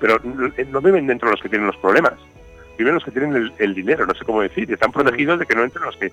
pero 0.00 0.18
no 0.22 0.80
viven 0.80 1.06
dentro 1.06 1.28
de 1.28 1.34
los 1.34 1.42
que 1.42 1.48
tienen 1.48 1.68
los 1.68 1.76
problemas, 1.76 2.14
viven 2.76 2.94
los 2.94 3.04
que 3.04 3.12
tienen 3.12 3.52
el, 3.58 3.74
dinero, 3.74 4.06
no 4.06 4.14
sé 4.14 4.24
cómo 4.24 4.42
decir, 4.42 4.72
están 4.72 4.90
protegidos 4.90 5.38
de 5.38 5.46
que 5.46 5.54
no 5.54 5.62
entren 5.62 5.84
los 5.84 5.96
que 5.96 6.12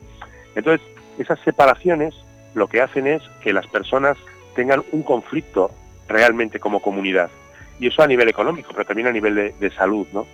entonces, 0.57 0.85
esas 1.19 1.39
separaciones 1.41 2.15
lo 2.57 2.67
que 2.67 2.81
hacen 2.81 3.05
es 3.05 3.21
que 3.41 3.53
las 3.53 3.67
personas 3.67 4.17
tengan 4.55 4.83
un 4.91 5.03
conflicto 5.03 5.69
realmente 6.07 6.59
como 6.59 6.81
comunidad. 6.81 7.29
Y 7.79 7.87
eso 7.87 8.01
a 8.01 8.07
nivel 8.07 8.27
económico, 8.27 8.71
pero 8.71 8.85
también 8.85 9.07
a 9.07 9.11
nivel 9.11 9.53
de, 9.59 9.71
salud. 9.71 10.07
¿no? 10.11 10.25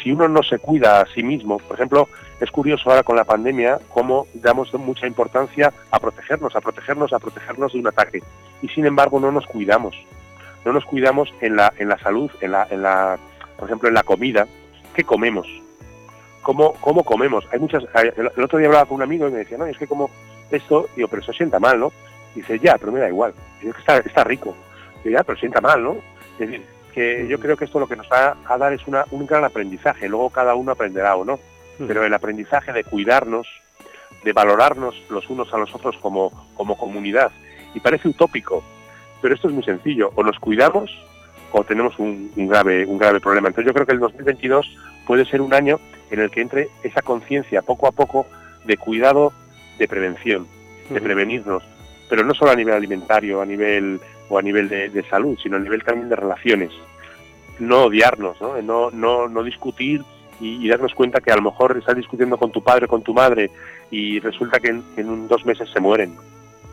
Si 0.00 0.12
uno 0.12 0.28
no 0.28 0.44
se 0.44 0.60
cuida 0.60 1.00
a 1.00 1.06
sí 1.06 1.24
mismo, 1.24 1.58
por 1.58 1.74
ejemplo, 1.74 2.08
es 2.40 2.52
curioso 2.52 2.88
ahora 2.88 3.02
con 3.02 3.16
la 3.16 3.24
pandemia 3.24 3.80
cómo 3.88 4.28
damos 4.34 4.72
mucha 4.74 5.08
importancia 5.08 5.72
a 5.90 5.98
protegernos, 5.98 6.54
a 6.54 6.60
protegernos, 6.60 7.12
a 7.12 7.18
protegernos 7.18 7.72
de 7.72 7.80
un 7.80 7.88
ataque. 7.88 8.22
Y 8.62 8.68
sin 8.68 8.86
embargo 8.86 9.18
no 9.18 9.32
nos 9.32 9.46
cuidamos. 9.46 9.96
No 10.64 10.72
nos 10.72 10.84
cuidamos 10.84 11.34
en 11.40 11.56
la, 11.56 11.72
en 11.78 11.88
la 11.88 11.98
salud, 11.98 12.30
en 12.40 12.52
la, 12.52 12.68
en 12.70 12.82
la, 12.82 13.18
por 13.58 13.66
ejemplo, 13.66 13.88
en 13.88 13.94
la 13.96 14.04
comida. 14.04 14.46
¿Qué 14.94 15.02
comemos? 15.02 15.48
cómo, 16.42 16.74
cómo 16.80 17.04
comemos. 17.04 17.46
Hay 17.52 17.58
muchas. 17.58 17.84
El 17.94 18.44
otro 18.44 18.58
día 18.58 18.68
hablaba 18.68 18.86
con 18.86 18.96
un 18.96 19.02
amigo 19.02 19.28
y 19.28 19.32
me 19.32 19.38
decía, 19.38 19.56
no, 19.56 19.66
es 19.66 19.78
que 19.78 19.86
como 19.86 20.10
esto, 20.56 20.88
digo, 20.96 21.08
pero 21.08 21.22
eso 21.22 21.32
sienta 21.32 21.58
mal, 21.58 21.78
¿no? 21.78 21.92
Dice, 22.34 22.58
ya, 22.58 22.78
pero 22.78 22.92
me 22.92 23.00
da 23.00 23.08
igual. 23.08 23.34
que 23.60 23.68
está, 23.68 23.98
está 23.98 24.24
rico. 24.24 24.56
Digo, 25.04 25.16
ya, 25.18 25.24
pero 25.24 25.38
sienta 25.38 25.60
mal, 25.60 25.82
¿no? 25.82 25.96
Es 26.38 26.50
decir, 26.50 26.62
que 26.92 27.26
yo 27.28 27.38
creo 27.40 27.56
que 27.56 27.64
esto 27.64 27.80
lo 27.80 27.88
que 27.88 27.96
nos 27.96 28.08
va 28.10 28.36
a 28.46 28.58
dar 28.58 28.72
es 28.72 28.86
una, 28.86 29.04
un 29.10 29.26
gran 29.26 29.44
aprendizaje. 29.44 30.08
Luego 30.08 30.30
cada 30.30 30.54
uno 30.54 30.72
aprenderá 30.72 31.16
o 31.16 31.24
no. 31.24 31.38
Pero 31.78 32.04
el 32.04 32.14
aprendizaje 32.14 32.72
de 32.72 32.84
cuidarnos, 32.84 33.48
de 34.22 34.32
valorarnos 34.32 34.94
los 35.10 35.28
unos 35.30 35.52
a 35.52 35.58
los 35.58 35.74
otros 35.74 35.96
como, 35.98 36.30
como 36.54 36.76
comunidad. 36.76 37.32
Y 37.74 37.80
parece 37.80 38.08
utópico, 38.08 38.62
pero 39.20 39.34
esto 39.34 39.48
es 39.48 39.54
muy 39.54 39.64
sencillo. 39.64 40.12
O 40.14 40.22
nos 40.22 40.38
cuidamos 40.38 40.90
o 41.50 41.64
tenemos 41.64 41.98
un, 41.98 42.30
un, 42.36 42.46
grave, 42.46 42.86
un 42.86 42.98
grave 42.98 43.20
problema. 43.20 43.48
Entonces 43.48 43.68
yo 43.68 43.74
creo 43.74 43.86
que 43.86 43.92
el 43.92 44.00
2022 44.00 44.66
puede 45.06 45.24
ser 45.24 45.40
un 45.40 45.54
año 45.54 45.80
en 46.10 46.20
el 46.20 46.30
que 46.30 46.40
entre 46.40 46.68
esa 46.82 47.02
conciencia 47.02 47.62
poco 47.62 47.86
a 47.86 47.92
poco 47.92 48.26
de 48.64 48.76
cuidado, 48.76 49.32
de 49.78 49.88
prevención, 49.88 50.46
de 50.90 51.00
prevenirnos, 51.00 51.62
pero 52.08 52.24
no 52.24 52.34
solo 52.34 52.52
a 52.52 52.56
nivel 52.56 52.74
alimentario, 52.74 53.40
a 53.40 53.46
nivel 53.46 54.00
o 54.28 54.38
a 54.38 54.42
nivel 54.42 54.68
de, 54.68 55.04
salud, 55.08 55.38
sino 55.42 55.56
a 55.56 55.60
nivel 55.60 55.84
también 55.84 56.08
de 56.08 56.16
relaciones. 56.16 56.70
No 57.58 57.84
odiarnos, 57.84 58.40
no, 58.40 58.60
no, 58.62 58.90
no, 58.90 59.28
no 59.28 59.42
discutir 59.42 60.02
y, 60.40 60.68
darnos 60.68 60.94
cuenta 60.94 61.20
que 61.20 61.30
a 61.30 61.36
lo 61.36 61.42
mejor 61.42 61.76
estás 61.76 61.96
discutiendo 61.96 62.36
con 62.36 62.50
tu 62.50 62.62
padre 62.62 62.86
o 62.86 62.88
con 62.88 63.02
tu 63.02 63.14
madre 63.14 63.50
y 63.90 64.18
resulta 64.20 64.58
que 64.58 64.68
en, 64.68 65.28
dos 65.28 65.44
meses 65.44 65.68
se 65.70 65.80
mueren. 65.80 66.16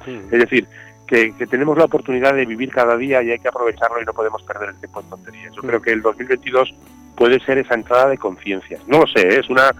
Es 0.05 0.39
decir, 0.39 0.67
que, 1.05 1.33
tenemos 1.49 1.77
la 1.77 1.85
oportunidad 1.85 2.33
de 2.33 2.45
vivir 2.45 2.71
cada 2.71 2.95
día 2.97 3.21
y 3.21 3.31
hay 3.31 3.39
que 3.39 3.47
aprovecharlo 3.47 4.01
y 4.01 4.05
no 4.05 4.13
podemos 4.13 4.41
perder 4.43 4.69
el 4.69 4.79
tiempo 4.79 5.01
en 5.01 5.09
tonterías. 5.09 5.53
Yo 5.53 5.61
creo 5.61 5.81
que 5.81 5.91
el 5.91 6.01
2022 6.01 6.73
puede 7.15 7.39
ser 7.41 7.57
esa 7.57 7.73
entrada 7.73 8.09
de 8.09 8.17
conciencias. 8.17 8.87
No 8.87 8.99
lo 8.99 9.07
sé, 9.07 9.21
¿eh? 9.21 9.39
es 9.39 9.49
una... 9.49 9.71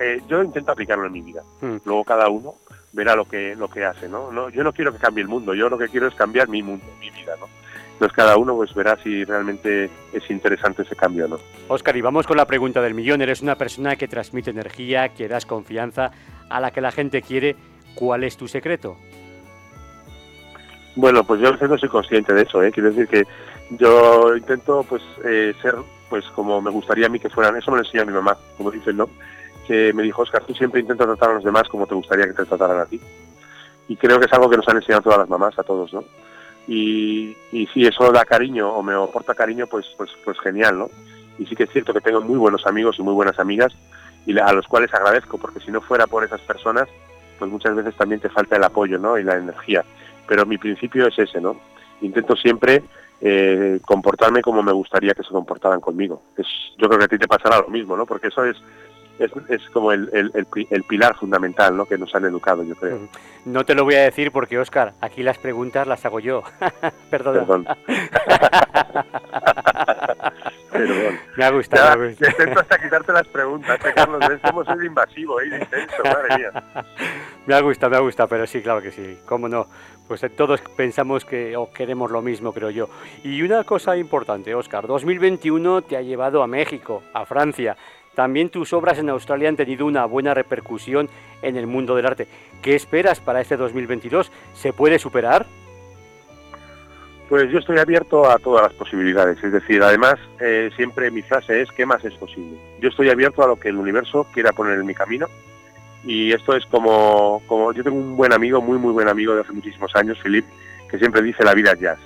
Eh, 0.00 0.20
yo 0.28 0.42
intento 0.42 0.72
aplicarlo 0.72 1.06
en 1.06 1.12
mi 1.12 1.20
vida. 1.20 1.42
Hmm. 1.60 1.76
Luego 1.84 2.04
cada 2.04 2.28
uno 2.28 2.54
verá 2.92 3.16
lo 3.16 3.24
que 3.24 3.54
lo 3.56 3.68
que 3.68 3.84
hace, 3.84 4.08
¿no? 4.08 4.30
¿no? 4.30 4.50
Yo 4.50 4.62
no 4.62 4.72
quiero 4.72 4.92
que 4.92 4.98
cambie 4.98 5.22
el 5.22 5.28
mundo, 5.28 5.54
yo 5.54 5.68
lo 5.68 5.78
que 5.78 5.88
quiero 5.88 6.08
es 6.08 6.14
cambiar 6.14 6.48
mi 6.48 6.62
mundo, 6.62 6.84
mi 7.00 7.10
vida, 7.10 7.34
¿no? 7.38 7.46
Entonces 7.92 8.16
cada 8.16 8.36
uno 8.36 8.56
pues 8.56 8.74
verá 8.74 8.96
si 9.02 9.24
realmente 9.24 9.88
es 10.12 10.30
interesante 10.30 10.82
ese 10.82 10.96
cambio 10.96 11.28
no. 11.28 11.38
Oscar, 11.68 11.96
y 11.96 12.00
vamos 12.00 12.26
con 12.26 12.36
la 12.36 12.46
pregunta 12.46 12.82
del 12.82 12.94
millón. 12.94 13.22
Eres 13.22 13.42
una 13.42 13.56
persona 13.56 13.96
que 13.96 14.08
transmite 14.08 14.50
energía, 14.50 15.10
que 15.10 15.28
das 15.28 15.46
confianza, 15.46 16.10
a 16.48 16.60
la 16.60 16.72
que 16.72 16.80
la 16.80 16.90
gente 16.90 17.22
quiere. 17.22 17.54
¿Cuál 17.94 18.24
es 18.24 18.36
tu 18.36 18.48
secreto? 18.48 18.96
Bueno, 20.96 21.24
pues 21.24 21.40
yo 21.40 21.48
a 21.48 21.52
veces 21.52 21.68
no 21.68 21.78
soy 21.78 21.88
consciente 21.88 22.34
de 22.34 22.42
eso, 22.42 22.62
¿eh? 22.62 22.72
Quiero 22.72 22.90
decir 22.90 23.06
que 23.06 23.24
yo 23.70 24.36
intento 24.36 24.84
pues 24.88 25.02
eh, 25.24 25.54
ser 25.62 25.76
pues 26.10 26.24
como 26.34 26.60
me 26.60 26.70
gustaría 26.70 27.06
a 27.06 27.08
mí 27.08 27.18
que 27.18 27.30
fueran, 27.30 27.56
eso 27.56 27.70
me 27.70 27.78
lo 27.78 27.84
enseñó 27.84 28.04
mi 28.04 28.12
mamá, 28.12 28.36
como 28.58 28.70
dicen, 28.70 28.98
¿no? 28.98 29.08
Que 29.66 29.92
me 29.92 30.02
dijo, 30.02 30.22
Oscar, 30.22 30.44
tú 30.44 30.54
siempre 30.54 30.80
intentas 30.80 31.06
tratar 31.06 31.30
a 31.30 31.34
los 31.34 31.44
demás 31.44 31.68
como 31.68 31.86
te 31.86 31.94
gustaría 31.94 32.26
que 32.26 32.32
te 32.32 32.44
trataran 32.44 32.80
a 32.80 32.86
ti. 32.86 33.00
Y 33.88 33.96
creo 33.96 34.18
que 34.18 34.26
es 34.26 34.32
algo 34.32 34.48
que 34.50 34.56
nos 34.56 34.68
han 34.68 34.76
enseñado 34.76 35.02
todas 35.02 35.18
las 35.18 35.28
mamás, 35.28 35.58
a 35.58 35.62
todos, 35.62 35.92
¿no? 35.92 36.04
Y, 36.66 37.36
y 37.50 37.66
si 37.68 37.86
eso 37.86 38.12
da 38.12 38.24
cariño 38.24 38.72
o 38.72 38.82
me 38.82 38.94
aporta 38.94 39.34
cariño, 39.34 39.66
pues, 39.66 39.86
pues, 39.96 40.10
pues 40.24 40.38
genial, 40.40 40.78
¿no? 40.78 40.90
Y 41.38 41.46
sí 41.46 41.56
que 41.56 41.64
es 41.64 41.70
cierto 41.70 41.92
que 41.92 42.00
tengo 42.00 42.20
muy 42.20 42.38
buenos 42.38 42.66
amigos 42.66 42.98
y 42.98 43.02
muy 43.02 43.14
buenas 43.14 43.38
amigas 43.38 43.72
y 44.26 44.38
a 44.38 44.52
los 44.52 44.66
cuales 44.66 44.92
agradezco, 44.94 45.38
porque 45.38 45.60
si 45.60 45.70
no 45.70 45.80
fuera 45.80 46.06
por 46.06 46.24
esas 46.24 46.40
personas, 46.42 46.88
pues 47.38 47.50
muchas 47.50 47.74
veces 47.74 47.94
también 47.96 48.20
te 48.20 48.28
falta 48.28 48.56
el 48.56 48.64
apoyo, 48.64 48.98
¿no? 48.98 49.18
Y 49.18 49.24
la 49.24 49.36
energía. 49.36 49.84
Pero 50.28 50.46
mi 50.46 50.58
principio 50.58 51.08
es 51.08 51.18
ese, 51.18 51.40
¿no? 51.40 51.56
Intento 52.00 52.36
siempre 52.36 52.82
eh, 53.20 53.80
comportarme 53.84 54.42
como 54.42 54.62
me 54.62 54.72
gustaría 54.72 55.14
que 55.14 55.22
se 55.22 55.30
comportaran 55.30 55.80
conmigo. 55.80 56.22
Es, 56.36 56.46
yo 56.78 56.88
creo 56.88 56.98
que 56.98 57.04
a 57.06 57.08
ti 57.08 57.18
te 57.18 57.28
pasará 57.28 57.60
lo 57.60 57.68
mismo, 57.68 57.96
¿no? 57.96 58.06
Porque 58.06 58.28
eso 58.28 58.44
es, 58.44 58.56
es, 59.18 59.62
como 59.70 59.92
el, 59.92 60.10
el, 60.12 60.82
pilar 60.84 61.16
fundamental 61.16 61.76
¿no? 61.76 61.86
que 61.86 61.98
nos 61.98 62.14
han 62.14 62.24
educado, 62.24 62.62
yo 62.62 62.74
creo. 62.74 63.08
No 63.44 63.64
te 63.64 63.74
lo 63.74 63.84
voy 63.84 63.94
a 63.94 64.02
decir 64.02 64.30
porque, 64.32 64.58
Oscar, 64.58 64.94
aquí 65.00 65.22
las 65.22 65.38
preguntas 65.38 65.86
las 65.86 66.04
hago 66.04 66.20
yo. 66.20 66.42
Perdón. 67.10 67.34
Perdón. 67.34 67.66
Perdón. 70.72 71.18
Me 71.36 71.44
ha 71.44 71.50
gustado. 71.50 71.98
me 71.98 72.10
Intento 72.10 72.60
hasta 72.60 72.80
quitarte 72.80 73.12
las 73.12 73.26
preguntas, 73.28 73.78
¿eh, 73.84 73.92
Carlos. 73.94 74.24
Somos 74.44 74.66
un 74.68 74.84
invasivo, 74.84 75.40
¿eh? 75.40 75.46
Intenso, 75.46 76.02
madre 76.04 76.36
mía. 76.36 76.52
Me 77.46 77.54
ha 77.54 77.60
gustado, 77.60 77.90
me 77.90 77.96
ha 77.96 78.00
gustado, 78.00 78.28
pero 78.28 78.46
sí, 78.46 78.62
claro 78.62 78.80
que 78.80 78.92
sí. 78.92 79.18
¿Cómo 79.26 79.48
no? 79.48 79.66
Pues 80.06 80.22
eh, 80.22 80.28
todos 80.28 80.60
pensamos 80.76 81.24
que 81.24 81.56
o 81.56 81.72
queremos 81.72 82.08
lo 82.12 82.22
mismo, 82.22 82.52
creo 82.52 82.70
yo. 82.70 82.88
Y 83.24 83.42
una 83.42 83.64
cosa 83.64 83.96
importante, 83.96 84.54
Oscar, 84.54 84.86
2021 84.86 85.82
te 85.82 85.96
ha 85.96 86.02
llevado 86.02 86.44
a 86.44 86.46
México, 86.46 87.02
a 87.12 87.26
Francia. 87.26 87.76
También 88.14 88.50
tus 88.50 88.72
obras 88.72 88.98
en 88.98 89.08
Australia 89.08 89.48
han 89.48 89.56
tenido 89.56 89.86
una 89.86 90.04
buena 90.04 90.34
repercusión 90.34 91.08
en 91.40 91.56
el 91.56 91.66
mundo 91.66 91.94
del 91.96 92.06
arte. 92.06 92.28
¿Qué 92.60 92.74
esperas 92.74 93.20
para 93.20 93.40
este 93.40 93.56
2022? 93.56 94.30
¿Se 94.52 94.72
puede 94.72 94.98
superar? 94.98 95.46
Pues 97.28 97.50
yo 97.50 97.58
estoy 97.58 97.78
abierto 97.78 98.30
a 98.30 98.38
todas 98.38 98.64
las 98.64 98.74
posibilidades. 98.74 99.42
Es 99.42 99.52
decir, 99.52 99.82
además, 99.82 100.16
eh, 100.40 100.70
siempre 100.76 101.10
mi 101.10 101.22
frase 101.22 101.62
es, 101.62 101.72
¿qué 101.72 101.86
más 101.86 102.04
es 102.04 102.12
posible? 102.14 102.58
Yo 102.80 102.90
estoy 102.90 103.08
abierto 103.08 103.42
a 103.42 103.46
lo 103.46 103.56
que 103.56 103.70
el 103.70 103.76
universo 103.76 104.26
quiera 104.34 104.52
poner 104.52 104.78
en 104.78 104.86
mi 104.86 104.94
camino 104.94 105.28
y 106.04 106.32
esto 106.32 106.54
es 106.54 106.66
como, 106.66 107.42
como 107.46 107.72
yo 107.72 107.82
tengo 107.82 107.96
un 107.96 108.16
buen 108.16 108.32
amigo, 108.32 108.60
muy 108.60 108.76
muy 108.76 108.92
buen 108.92 109.08
amigo 109.08 109.34
de 109.34 109.42
hace 109.42 109.52
muchísimos 109.52 109.94
años, 109.94 110.18
Philip, 110.22 110.44
que 110.90 110.98
siempre 110.98 111.22
dice 111.22 111.44
la 111.44 111.54
vida 111.54 111.72
es 111.72 111.80
jazz. 111.80 111.98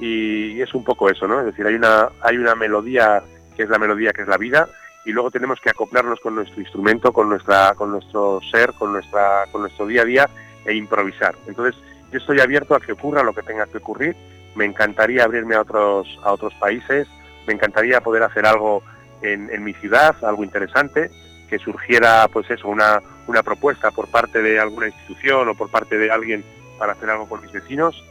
Y 0.00 0.60
es 0.60 0.72
un 0.72 0.84
poco 0.84 1.10
eso, 1.10 1.26
¿no? 1.26 1.40
Es 1.40 1.46
decir, 1.46 1.66
hay 1.66 1.74
una, 1.74 2.08
hay 2.22 2.38
una 2.38 2.54
melodía 2.54 3.22
que 3.56 3.64
es 3.64 3.68
la 3.68 3.78
melodía 3.78 4.12
que 4.12 4.22
es 4.22 4.28
la 4.28 4.38
vida 4.38 4.68
y 5.04 5.12
luego 5.12 5.30
tenemos 5.30 5.60
que 5.60 5.70
acoplarnos 5.70 6.20
con 6.20 6.34
nuestro 6.34 6.60
instrumento, 6.60 7.12
con 7.12 7.28
nuestra, 7.28 7.74
con 7.74 7.90
nuestro 7.90 8.40
ser, 8.50 8.72
con 8.72 8.92
nuestra, 8.92 9.44
con 9.52 9.62
nuestro 9.62 9.86
día 9.86 10.02
a 10.02 10.04
día 10.04 10.30
e 10.64 10.74
improvisar. 10.74 11.34
Entonces, 11.46 11.80
yo 12.10 12.18
estoy 12.18 12.40
abierto 12.40 12.74
a 12.74 12.80
que 12.80 12.92
ocurra 12.92 13.22
lo 13.22 13.34
que 13.34 13.42
tenga 13.42 13.66
que 13.66 13.78
ocurrir. 13.78 14.16
Me 14.54 14.64
encantaría 14.64 15.24
abrirme 15.24 15.56
a 15.56 15.62
otros, 15.62 16.08
a 16.22 16.32
otros 16.32 16.54
países. 16.54 17.06
Me 17.46 17.52
encantaría 17.52 18.00
poder 18.00 18.22
hacer 18.22 18.46
algo 18.46 18.82
en, 19.20 19.64
mi 19.64 19.72
ciudad, 19.74 20.16
algo 20.22 20.44
interesante 20.44 21.10
surgiera 21.58 22.28
pues 22.28 22.50
eso, 22.50 22.68
una, 22.68 23.00
una 23.26 23.42
propuesta 23.42 23.90
por 23.90 24.08
parte 24.08 24.42
de 24.42 24.58
alguna 24.58 24.88
institución 24.88 25.48
o 25.48 25.54
por 25.54 25.70
parte 25.70 25.98
de 25.98 26.10
alguien 26.10 26.44
para 26.78 26.92
hacer 26.92 27.10
algo 27.10 27.28
con 27.28 27.42
mis 27.42 27.52
vecinos, 27.52 28.02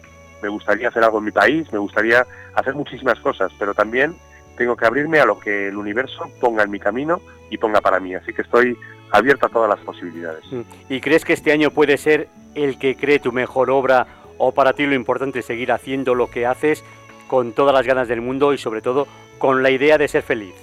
me 0.41 0.49
gustaría 0.49 0.89
hacer 0.89 1.03
algo 1.03 1.19
en 1.19 1.25
mi 1.25 1.31
país, 1.31 1.71
me 1.71 1.79
gustaría 1.79 2.25
hacer 2.55 2.75
muchísimas 2.75 3.19
cosas, 3.19 3.51
pero 3.57 3.73
también 3.73 4.15
tengo 4.57 4.75
que 4.75 4.85
abrirme 4.85 5.19
a 5.19 5.25
lo 5.25 5.39
que 5.39 5.69
el 5.69 5.77
universo 5.77 6.29
ponga 6.39 6.63
en 6.63 6.71
mi 6.71 6.79
camino 6.79 7.21
y 7.49 7.57
ponga 7.57 7.81
para 7.81 7.99
mí. 7.99 8.15
Así 8.15 8.33
que 8.33 8.41
estoy 8.41 8.77
abierto 9.11 9.45
a 9.45 9.49
todas 9.49 9.69
las 9.69 9.79
posibilidades. 9.79 10.43
Mm. 10.51 10.61
¿Y 10.89 11.01
crees 11.01 11.25
que 11.25 11.33
este 11.33 11.51
año 11.51 11.71
puede 11.71 11.97
ser 11.97 12.27
el 12.55 12.77
que 12.77 12.95
cree 12.95 13.19
tu 13.19 13.31
mejor 13.31 13.69
obra 13.69 14.07
o 14.37 14.51
para 14.51 14.73
ti 14.73 14.85
lo 14.85 14.95
importante 14.95 15.39
es 15.39 15.45
seguir 15.45 15.71
haciendo 15.71 16.15
lo 16.15 16.29
que 16.29 16.45
haces 16.45 16.83
con 17.27 17.53
todas 17.53 17.73
las 17.73 17.85
ganas 17.85 18.07
del 18.07 18.21
mundo 18.21 18.53
y 18.53 18.57
sobre 18.57 18.81
todo 18.81 19.07
con 19.37 19.63
la 19.63 19.71
idea 19.71 19.97
de 19.97 20.07
ser 20.07 20.23
feliz? 20.23 20.53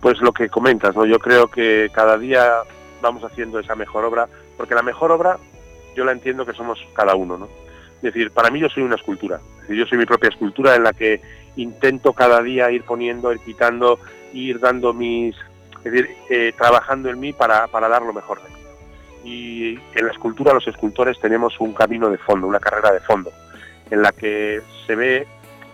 Pues 0.00 0.20
lo 0.20 0.32
que 0.32 0.48
comentas, 0.48 0.94
¿no? 0.94 1.06
Yo 1.06 1.18
creo 1.18 1.48
que 1.48 1.90
cada 1.92 2.18
día 2.18 2.62
vamos 3.00 3.24
haciendo 3.24 3.58
esa 3.58 3.74
mejor 3.74 4.04
obra, 4.04 4.28
porque 4.56 4.74
la 4.74 4.82
mejor 4.82 5.12
obra 5.12 5.38
yo 5.94 6.04
la 6.04 6.12
entiendo 6.12 6.44
que 6.44 6.52
somos 6.52 6.78
cada 6.94 7.14
uno, 7.14 7.38
¿no? 7.38 7.48
Es 7.96 8.02
decir, 8.02 8.30
para 8.30 8.50
mí 8.50 8.60
yo 8.60 8.68
soy 8.68 8.82
una 8.82 8.96
escultura, 8.96 9.40
yo 9.68 9.86
soy 9.86 9.98
mi 9.98 10.06
propia 10.06 10.28
escultura 10.28 10.76
en 10.76 10.84
la 10.84 10.92
que 10.92 11.20
intento 11.56 12.12
cada 12.12 12.42
día 12.42 12.70
ir 12.70 12.84
poniendo, 12.84 13.32
ir 13.32 13.40
quitando, 13.40 13.98
ir 14.32 14.60
dando 14.60 14.92
mis, 14.92 15.34
es 15.84 15.92
decir, 15.92 16.10
eh, 16.30 16.52
trabajando 16.56 17.10
en 17.10 17.20
mí 17.20 17.32
para, 17.32 17.66
para 17.66 17.88
dar 17.88 18.02
lo 18.02 18.12
mejor 18.12 18.42
de 18.42 18.48
mí. 18.50 18.56
Y 19.24 19.74
en 19.94 20.06
la 20.06 20.12
escultura 20.12 20.54
los 20.54 20.68
escultores 20.68 21.18
tenemos 21.18 21.58
un 21.58 21.72
camino 21.72 22.10
de 22.10 22.18
fondo, 22.18 22.46
una 22.46 22.60
carrera 22.60 22.92
de 22.92 23.00
fondo, 23.00 23.32
en 23.90 24.02
la 24.02 24.12
que 24.12 24.60
se 24.86 24.94
ve, 24.94 25.26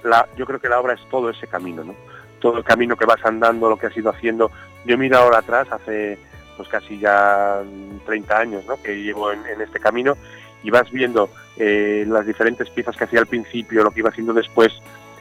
la, 0.02 0.26
yo 0.36 0.46
creo 0.46 0.60
que 0.60 0.68
la 0.68 0.80
obra 0.80 0.94
es 0.94 1.00
todo 1.10 1.28
ese 1.28 1.46
camino, 1.46 1.84
¿no? 1.84 1.94
todo 2.42 2.58
el 2.58 2.64
camino 2.64 2.96
que 2.96 3.06
vas 3.06 3.24
andando, 3.24 3.70
lo 3.70 3.78
que 3.78 3.86
has 3.86 3.96
ido 3.96 4.10
haciendo. 4.10 4.50
Yo 4.84 4.98
miro 4.98 5.16
ahora 5.16 5.38
atrás, 5.38 5.68
hace 5.70 6.18
pues 6.56 6.68
casi 6.68 6.98
ya 6.98 7.62
30 8.04 8.38
años 8.38 8.66
¿no? 8.66 8.82
que 8.82 9.00
llevo 9.00 9.32
en, 9.32 9.60
este 9.60 9.80
camino, 9.80 10.16
y 10.62 10.70
vas 10.70 10.90
viendo 10.90 11.30
eh, 11.56 12.04
las 12.06 12.26
diferentes 12.26 12.68
piezas 12.70 12.96
que 12.96 13.04
hacía 13.04 13.20
al 13.20 13.26
principio, 13.26 13.82
lo 13.82 13.90
que 13.90 14.00
iba 14.00 14.10
haciendo 14.10 14.34
después, 14.34 14.72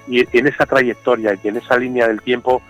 y 0.08 0.38
en 0.38 0.48
esa 0.48 0.66
trayectoria 0.66 1.38
y 1.42 1.48
en 1.48 1.58
esa 1.58 1.78
línea 1.78 2.08
del 2.08 2.22
tiempo 2.22 2.62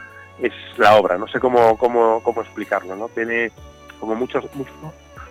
es 0.42 0.54
la 0.78 0.96
obra, 0.96 1.18
no 1.18 1.28
sé 1.28 1.40
cómo, 1.40 1.78
cómo, 1.78 2.22
cómo 2.24 2.42
explicarlo, 2.42 2.96
¿no? 2.96 3.10
Tiene 3.10 3.52
como 4.00 4.16
mucho, 4.16 4.42
mucho, 4.54 4.72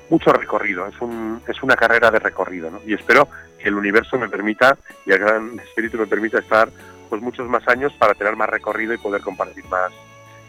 mucho 0.08 0.32
recorrido, 0.32 0.86
es, 0.86 1.00
un, 1.00 1.42
es 1.46 1.62
una 1.62 1.76
carrera 1.76 2.10
de 2.10 2.20
recorrido, 2.20 2.70
¿no? 2.70 2.80
Y 2.86 2.94
espero 2.94 3.28
que 3.58 3.68
el 3.68 3.74
universo 3.74 4.18
me 4.18 4.28
permita 4.28 4.76
y 5.04 5.12
el 5.12 5.18
gran 5.18 5.58
espíritu 5.58 5.98
me 5.98 6.06
permita 6.06 6.38
estar 6.38 6.68
pues 7.08 7.20
muchos 7.20 7.48
más 7.48 7.66
años 7.68 7.92
para 7.98 8.14
tener 8.14 8.36
más 8.36 8.48
recorrido 8.48 8.94
y 8.94 8.98
poder 8.98 9.20
compartir 9.20 9.64
más 9.66 9.92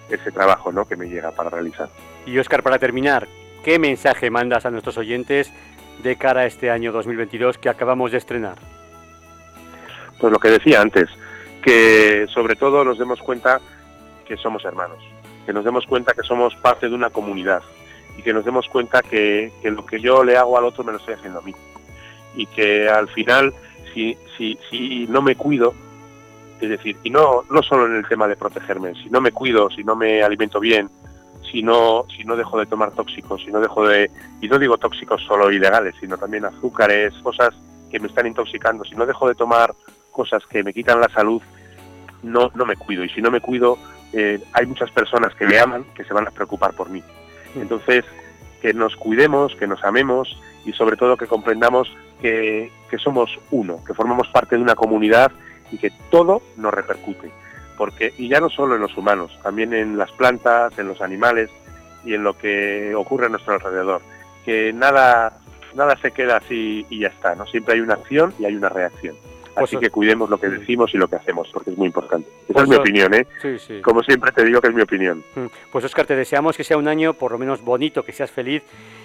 ese 0.10 0.31
trabajo 0.31 0.72
¿no? 0.72 0.88
que 0.88 0.96
me 0.96 1.08
llega 1.08 1.31
para 1.31 1.50
realizar. 1.50 1.89
Y 2.25 2.38
Oscar, 2.38 2.63
para 2.63 2.79
terminar, 2.79 3.27
¿qué 3.63 3.79
mensaje 3.79 4.29
mandas 4.29 4.65
a 4.65 4.72
nuestros 4.72 4.98
oyentes 4.98 5.51
de 6.03 6.15
cara 6.15 6.41
a 6.41 6.46
este 6.46 6.70
año 6.70 6.91
2022 6.91 7.58
que 7.58 7.70
acabamos 7.70 8.12
de 8.12 8.20
estrenar? 8.20 8.58
Pues 10.20 10.31
lo 10.31 10.39
que 10.39 10.50
decía 10.50 10.81
antes, 10.81 11.10
que 11.61 12.25
sobre 12.33 12.55
todo 12.55 12.83
nos 12.83 12.97
demos 12.97 13.19
cuenta 13.19 13.61
que 14.25 14.37
somos 14.37 14.63
hermanos, 14.65 14.97
que 15.45 15.53
nos 15.53 15.63
demos 15.63 15.85
cuenta 15.85 16.13
que 16.13 16.23
somos 16.23 16.55
parte 16.55 16.89
de 16.89 16.95
una 16.95 17.09
comunidad 17.09 17.61
y 18.17 18.21
que 18.21 18.33
nos 18.33 18.45
demos 18.45 18.67
cuenta 18.67 19.01
que, 19.01 19.51
lo 19.63 19.85
que 19.85 19.99
yo 19.99 20.23
le 20.23 20.37
hago 20.37 20.57
al 20.57 20.65
otro 20.65 20.83
me 20.83 20.91
lo 20.91 20.97
estoy 20.97 21.15
haciendo 21.15 21.39
a 21.39 21.43
mí. 21.43 21.53
Y 22.35 22.45
que 22.45 22.89
al 22.89 23.07
final, 23.09 23.53
si, 23.93 24.17
si, 24.37 24.57
si 24.69 25.07
no 25.07 25.21
me 25.21 25.35
cuido, 25.35 25.73
es 26.59 26.69
decir, 26.69 26.97
y 27.03 27.09
no, 27.09 27.43
no 27.49 27.63
solo 27.63 27.87
en 27.87 27.95
el 27.95 28.07
tema 28.07 28.27
de 28.27 28.35
protegerme, 28.35 28.93
si 28.95 29.09
no 29.09 29.19
me 29.19 29.31
cuido, 29.31 29.69
si 29.69 29.83
no 29.83 29.95
me 29.95 30.23
alimento 30.23 30.59
bien, 30.59 30.89
si 31.51 31.63
no, 31.63 32.05
si 32.15 32.23
no 32.23 32.35
dejo 32.35 32.59
de 32.59 32.65
tomar 32.65 32.91
tóxicos, 32.91 33.41
si 33.43 33.51
no 33.51 33.59
dejo 33.59 33.87
de, 33.87 34.09
y 34.41 34.47
no 34.47 34.59
digo 34.59 34.77
tóxicos 34.77 35.23
solo 35.23 35.51
ilegales, 35.51 35.95
sino 35.99 36.17
también 36.17 36.45
azúcares, 36.45 37.13
cosas 37.23 37.49
que 37.89 37.99
me 37.99 38.07
están 38.07 38.27
intoxicando, 38.27 38.85
si 38.85 38.95
no 38.95 39.05
dejo 39.05 39.27
de 39.27 39.35
tomar 39.35 39.73
cosas 40.11 40.45
que 40.45 40.63
me 40.63 40.73
quitan 40.73 40.99
la 40.99 41.09
salud, 41.09 41.41
no, 42.23 42.51
no 42.53 42.65
me 42.65 42.75
cuido. 42.75 43.03
Y 43.03 43.09
si 43.09 43.21
no 43.21 43.31
me 43.31 43.41
cuido, 43.41 43.77
eh, 44.13 44.39
hay 44.53 44.65
muchas 44.65 44.91
personas 44.91 45.33
que 45.35 45.45
me 45.45 45.59
aman 45.59 45.85
que 45.95 46.03
se 46.03 46.13
van 46.13 46.27
a 46.27 46.31
preocupar 46.31 46.74
por 46.74 46.89
mí. 46.89 47.03
Entonces, 47.55 48.05
que 48.61 48.74
nos 48.74 48.95
cuidemos, 48.95 49.55
que 49.55 49.67
nos 49.67 49.83
amemos 49.83 50.37
y 50.65 50.74
sobre 50.74 50.95
todo 50.95 51.17
que 51.17 51.27
comprendamos 51.27 51.91
que, 52.21 52.71
que 52.89 52.97
somos 52.97 53.39
uno, 53.50 53.83
que 53.85 53.93
formamos 53.93 54.27
parte 54.27 54.55
de 54.55 54.61
una 54.61 54.75
comunidad 54.75 55.31
y 55.71 55.77
que 55.77 55.91
todo 56.09 56.41
nos 56.57 56.74
repercute. 56.74 57.31
Porque, 57.77 58.13
y 58.17 58.27
ya 58.29 58.39
no 58.39 58.50
solo 58.50 58.75
en 58.75 58.81
los 58.81 58.95
humanos, 58.95 59.37
también 59.41 59.74
en 59.74 59.97
las 59.97 60.11
plantas, 60.11 60.77
en 60.77 60.87
los 60.87 61.01
animales 61.01 61.50
y 62.05 62.13
en 62.13 62.24
lo 62.24 62.37
que 62.37 62.93
ocurre 62.95 63.25
a 63.25 63.29
nuestro 63.29 63.53
alrededor. 63.53 64.01
Que 64.45 64.71
nada, 64.74 65.39
nada 65.74 65.97
se 65.97 66.11
queda 66.11 66.37
así 66.37 66.85
y 66.89 67.00
ya 67.00 67.07
está, 67.07 67.33
¿no? 67.33 67.47
Siempre 67.47 67.75
hay 67.75 67.79
una 67.79 67.95
acción 67.95 68.33
y 68.37 68.45
hay 68.45 68.55
una 68.55 68.69
reacción. 68.69 69.15
Así 69.55 69.77
que 69.77 69.90
cuidemos 69.90 70.29
lo 70.29 70.40
que 70.40 70.48
decimos 70.48 70.94
y 70.94 70.98
lo 70.98 71.07
que 71.07 71.16
hacemos, 71.18 71.50
porque 71.51 71.72
es 71.72 71.77
muy 71.77 71.87
importante. 71.87 72.29
Esa 72.44 72.53
pues 72.53 72.64
es 72.64 72.70
mi 72.70 72.75
opinión, 72.75 73.14
¿eh? 73.14 73.27
Como 73.81 74.01
siempre 74.03 74.31
te 74.31 74.46
digo 74.46 74.61
que 74.61 74.68
es 74.68 74.74
mi 74.74 74.81
opinión. 74.81 75.24
Mm. 75.35 75.46
Pues 75.72 75.85
Oscar, 75.85 76.05
te 76.05 76.16
deseamos 76.16 76.55
que 76.55 76.64
sea 76.64 76.77
un 76.77 76.87
año 76.87 77.14
por 77.14 77.31
lo 77.31 77.37
menos 77.37 77.61
bonito, 77.61 78.03
que 78.03 78.11
seas 78.11 78.31
feliz 78.31 78.64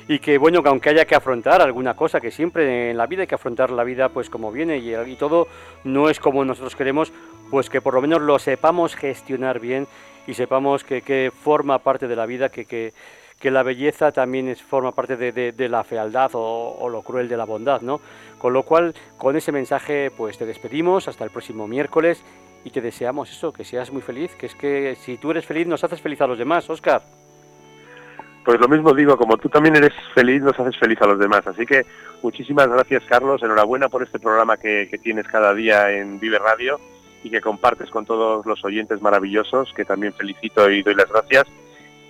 y 0.09 0.19
que, 0.19 0.39
bueno, 0.39 0.63
que 0.63 0.69
aunque 0.69 0.91
haya 0.91 1.05
que 1.05 1.15
afrontar 1.15 1.61
alguna 1.61 1.95
cosa, 1.95 2.21
que 2.21 2.31
siempre 2.31 2.91
en 2.91 2.97
la 2.97 3.07
vida 3.07 3.23
hay 3.23 3.27
que 3.27 3.35
afrontar 3.35 3.71
la 3.71 3.85
vida 3.85 4.09
pues 4.09 4.31
como 4.31 4.53
viene 4.53 4.79
y, 4.79 4.95
y 4.95 5.17
todo 5.17 5.49
no 5.85 6.09
es 6.09 6.21
como 6.21 6.45
nosotros 6.45 6.77
queremos, 6.77 7.13
pues 7.51 7.69
que 7.69 7.81
por 7.81 7.95
lo 7.95 8.03
menos 8.03 8.23
lo 8.23 8.39
sepamos 8.39 8.95
gestionar 8.95 9.59
bien 9.61 9.87
y 10.27 10.35
sepamos 10.35 10.85
que, 10.85 11.03
que 11.03 11.33
forma 11.33 11.79
parte 11.79 12.09
de 12.09 12.17
la 12.17 12.27
vida, 12.27 12.49
que, 12.49 12.65
que 12.65 12.93
que 13.39 13.51
la 13.51 13.63
belleza 13.63 14.13
también 14.13 14.49
es, 14.49 14.63
forma 14.63 14.93
parte 14.93 15.17
de, 15.17 15.69
la 15.69 15.85
fealdad 15.85 16.31
o, 16.35 16.89
lo 16.89 17.03
cruel 17.03 17.29
de 17.29 17.37
la 17.37 17.45
bondad, 17.45 17.83
¿no? 17.83 18.01
Con 18.47 18.53
lo 18.53 18.63
cual, 18.63 18.95
con 19.19 19.35
ese 19.35 19.51
mensaje, 19.51 20.13
pues 20.17 20.39
te 20.39 20.47
despedimos 20.47 21.09
hasta 21.09 21.25
el 21.25 21.31
próximo 21.31 21.67
miércoles 21.67 22.23
y 22.63 22.71
te 22.71 22.81
deseamos 22.81 23.29
eso, 23.29 23.53
que 23.53 23.65
seas 23.65 23.91
muy 23.91 24.03
feliz, 24.03 24.37
que 24.37 24.47
es 24.47 24.55
que 24.55 24.95
si 24.95 25.17
tú 25.17 25.33
eres 25.33 25.45
feliz 25.45 25.67
nos 25.67 25.83
haces 25.83 26.01
feliz 26.01 26.21
a 26.21 26.29
los 26.29 26.39
demás, 26.39 26.71
Oscar. 26.71 27.03
Pues 28.45 28.61
lo 28.61 28.69
mismo 28.69 28.95
digo, 28.95 29.17
como 29.17 29.37
tú 29.37 29.49
también 29.49 29.75
eres 29.75 29.93
feliz, 30.15 30.43
nos 30.43 30.57
haces 30.61 30.79
feliz 30.79 31.03
a 31.03 31.09
los 31.09 31.19
demás. 31.19 31.45
Así 31.45 31.67
que 31.67 31.87
muchísimas 32.23 32.69
gracias, 32.69 33.03
Carlos. 33.09 33.43
Enhorabuena 33.43 33.89
por 33.89 34.05
este 34.05 34.21
programa 34.21 34.57
que, 34.57 34.87
que 34.89 34.99
tienes 34.99 35.27
cada 35.27 35.53
día 35.53 35.91
en 35.91 36.21
Vive 36.21 36.39
Radio 36.39 36.79
y 37.25 37.31
que 37.31 37.41
compartes 37.41 37.91
con 37.91 38.07
todos 38.07 38.47
los 38.47 38.65
oyentes 38.65 39.03
maravillosos, 39.03 39.73
que 39.73 39.85
también 39.85 40.13
felicito 40.13 40.71
y 40.71 40.85
doy 40.85 40.95
las 40.95 41.09
gracias 41.09 41.47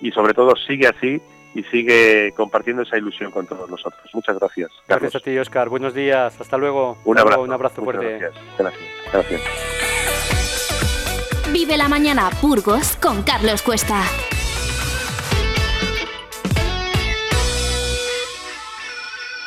y 0.03 0.11
sobre 0.11 0.35
todo 0.35 0.55
sigue 0.55 0.85
así 0.85 1.19
y 1.57 1.63
sigue 1.63 2.33
compartiendo 2.35 2.83
esa 2.83 2.97
ilusión 2.97 3.31
con 3.31 3.47
todos 3.47 3.67
nosotros. 3.67 4.03
Muchas 4.13 4.37
gracias. 4.37 4.69
Gracias 4.87 5.15
a 5.15 5.19
ti, 5.19 5.35
Oscar. 5.39 5.69
Buenos 5.69 5.95
días. 5.95 6.39
Hasta 6.39 6.55
luego. 6.55 6.99
Un 7.03 7.17
abrazo. 7.17 7.41
Un 7.41 7.51
abrazo 7.51 7.83
fuerte. 7.83 8.19
Gracias. 8.19 8.35
gracias. 8.59 8.83
Gracias. 9.11 9.41
Vive 11.51 11.77
la 11.77 11.87
mañana, 11.87 12.29
Burgos, 12.41 12.95
con 12.97 13.23
Carlos 13.23 13.63
Cuesta. 13.63 14.03